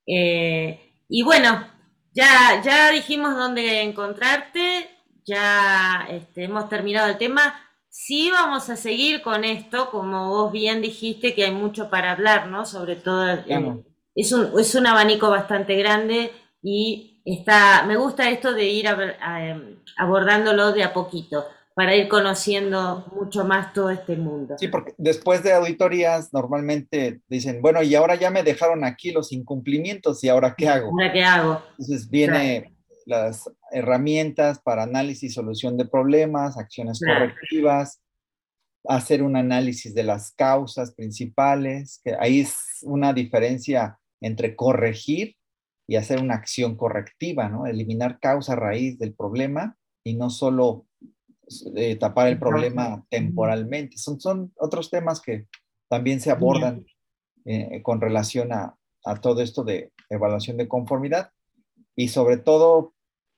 [0.08, 0.80] Eh,
[1.10, 1.68] y bueno,
[2.14, 4.90] ya, ya dijimos dónde encontrarte,
[5.26, 7.54] ya este, hemos terminado el tema.
[7.90, 12.48] Sí vamos a seguir con esto, como vos bien dijiste, que hay mucho para hablar,
[12.48, 12.66] ¿no?
[12.66, 13.84] Sobre todo, eh,
[14.16, 16.32] es, un, es un abanico bastante grande
[16.62, 21.46] y está, me gusta esto de ir em, abordándolo de a poquito
[21.78, 24.56] para ir conociendo mucho más todo este mundo.
[24.58, 29.32] Sí, porque después de auditorías normalmente dicen, bueno, y ahora ya me dejaron aquí los
[29.32, 30.88] incumplimientos y ahora qué hago.
[30.88, 31.62] ¿Ahora qué hago?
[31.78, 38.02] Entonces viene las herramientas para análisis solución de problemas, acciones correctivas,
[38.88, 45.37] hacer un análisis de las causas principales, que ahí es una diferencia entre corregir
[45.88, 47.66] y hacer una acción correctiva, ¿no?
[47.66, 50.86] Eliminar causa raíz del problema y no solo
[51.76, 53.98] eh, tapar el problema temporalmente.
[53.98, 55.48] Son, son otros temas que
[55.90, 56.86] también se abordan
[57.46, 58.76] eh, con relación a,
[59.06, 61.32] a todo esto de evaluación de conformidad
[61.96, 62.94] y sobre todo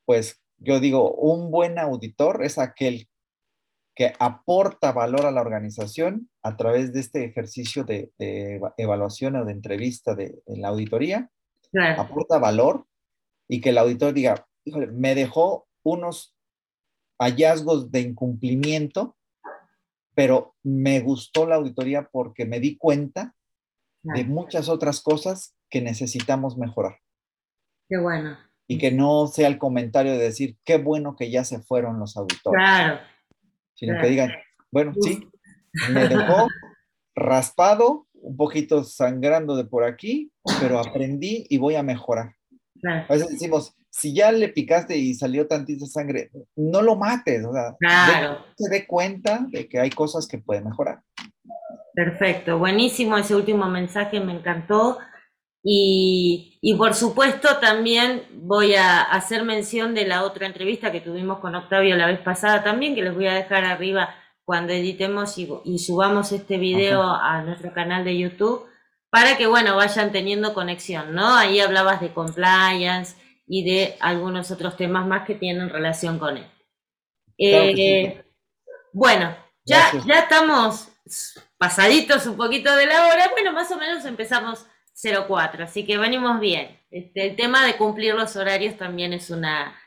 [0.09, 3.07] pues yo digo, un buen auditor es aquel
[3.95, 8.11] que aporta valor a la organización a través de este ejercicio de,
[8.77, 11.29] evaluación o de entrevista de, en la auditoría,
[11.97, 12.85] aporta valor
[13.47, 16.35] y que el auditor diga, híjole, me dejó unos
[17.19, 19.17] hallazgos de incumplimiento,
[20.15, 23.35] pero me gustó la auditoría porque me di cuenta
[24.03, 26.99] de muchas otras cosas que necesitamos mejorar.
[27.87, 28.37] Qué bueno
[28.71, 32.15] y que no sea el comentario de decir, qué bueno que ya se fueron los
[32.15, 32.61] auditores.
[32.63, 32.99] Claro.
[33.73, 34.31] Sino que digan,
[34.71, 35.27] bueno, sí,
[35.91, 36.47] me dejó
[37.15, 42.35] raspado, un poquito sangrando de por aquí, pero aprendí y voy a mejorar.
[42.83, 47.51] A veces decimos, si ya le picaste y salió tantita sangre, no lo mates, o
[47.51, 48.45] sea, claro.
[48.55, 51.01] se dé cuenta de que hay cosas que puede mejorar.
[51.93, 54.99] Perfecto, buenísimo ese último mensaje, me encantó.
[55.61, 61.55] Y, por supuesto también voy a hacer mención de la otra entrevista que tuvimos con
[61.55, 64.15] Octavio la vez pasada también, que les voy a dejar arriba
[64.49, 68.65] cuando editemos y, subamos este video a nuestro canal de YouTube,
[69.11, 71.35] para que, bueno, vayan teniendo conexión, ¿no?
[71.35, 76.47] Ahí hablabas de compliance y de algunos otros temas más que tienen relación con él.
[77.37, 78.25] Eh,
[78.91, 80.89] bueno, ya, ya estamos
[81.59, 83.29] pasaditos un poquito de la hora.
[83.29, 84.65] Bueno, más o menos empezamos
[85.27, 86.75] 04, así que venimos bien.
[86.89, 89.79] Este, el tema de cumplir los horarios también es una,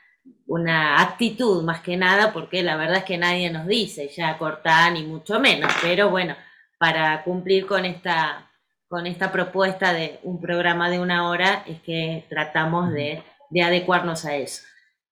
[0.53, 4.91] una actitud más que nada, porque la verdad es que nadie nos dice ya cortar
[4.93, 6.35] ni mucho menos, pero bueno,
[6.77, 8.51] para cumplir con esta,
[8.87, 14.25] con esta propuesta de un programa de una hora es que tratamos de, de adecuarnos
[14.25, 14.61] a eso.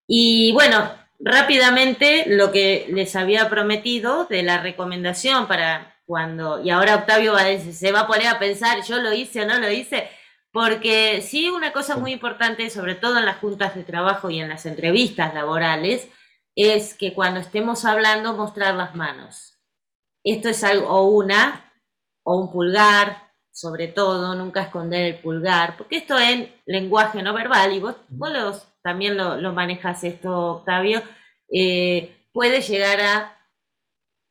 [0.05, 6.97] Y bueno, rápidamente lo que les había prometido de la recomendación para cuando, y ahora
[6.97, 9.57] Octavio va a decir, se va a poner a pensar, yo lo hice o no
[9.57, 10.07] lo hice,
[10.51, 14.49] porque sí, una cosa muy importante, sobre todo en las juntas de trabajo y en
[14.49, 16.09] las entrevistas laborales,
[16.55, 19.57] es que cuando estemos hablando mostrar las manos.
[20.23, 21.73] Esto es algo, o una,
[22.23, 27.73] o un pulgar, sobre todo, nunca esconder el pulgar, porque esto es lenguaje no verbal,
[27.73, 27.95] y vos,
[28.83, 31.01] también lo, manejas esto, Octavio,
[31.53, 33.37] eh, puede llegar a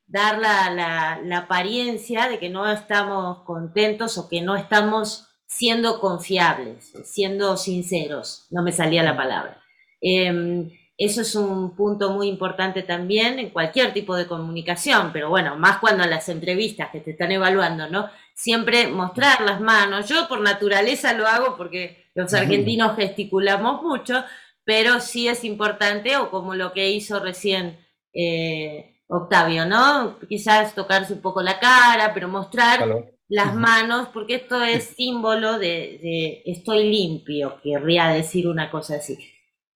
[0.07, 6.93] dar la, la, apariencia de que no estamos contentos o que no estamos siendo confiables,
[7.05, 9.61] siendo sinceros, no me salía la palabra.
[10.01, 15.57] Em, eso es un punto muy importante también en cualquier tipo de comunicación, pero bueno,
[15.57, 18.09] más cuando en las entrevistas que te están evaluando, ¿no?
[18.35, 20.09] Siempre mostrar las manos.
[20.09, 24.25] Yo por naturaleza lo hago porque los argentinos gesticulamos mucho,
[24.65, 27.79] pero sí es importante, o como lo que hizo recién
[28.15, 30.19] eh, Octavio, ¿no?
[30.29, 36.43] Quizás tocarse un poco la cara, pero mostrar las manos, porque esto es símbolo de,
[36.45, 39.17] estoy limpio, querría decir una cosa así.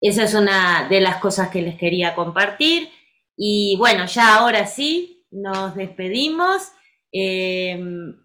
[0.01, 2.91] Esa es una de las cosas que les quería compartir.
[3.37, 6.63] Y bueno, ya ahora sí, nos despedimos.
[7.17, 7.81] Eh,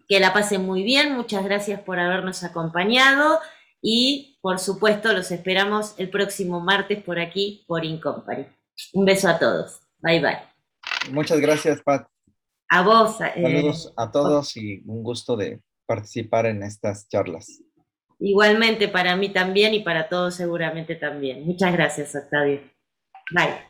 [0.08, 3.38] que la pasen muy bien, muchas gracias por habernos acompañado
[3.80, 8.46] y por supuesto los esperamos el próximo martes por aquí, por Incompany.
[8.94, 9.80] Un beso a todos.
[9.98, 10.38] Bye bye.
[11.12, 12.09] Muchas gracias, Pat.
[12.70, 13.20] A vos.
[13.20, 17.62] Eh, Saludos a todos y un gusto de participar en estas charlas.
[18.20, 21.44] Igualmente para mí también y para todos seguramente también.
[21.44, 22.60] Muchas gracias, Octavio.
[23.32, 23.69] Bye.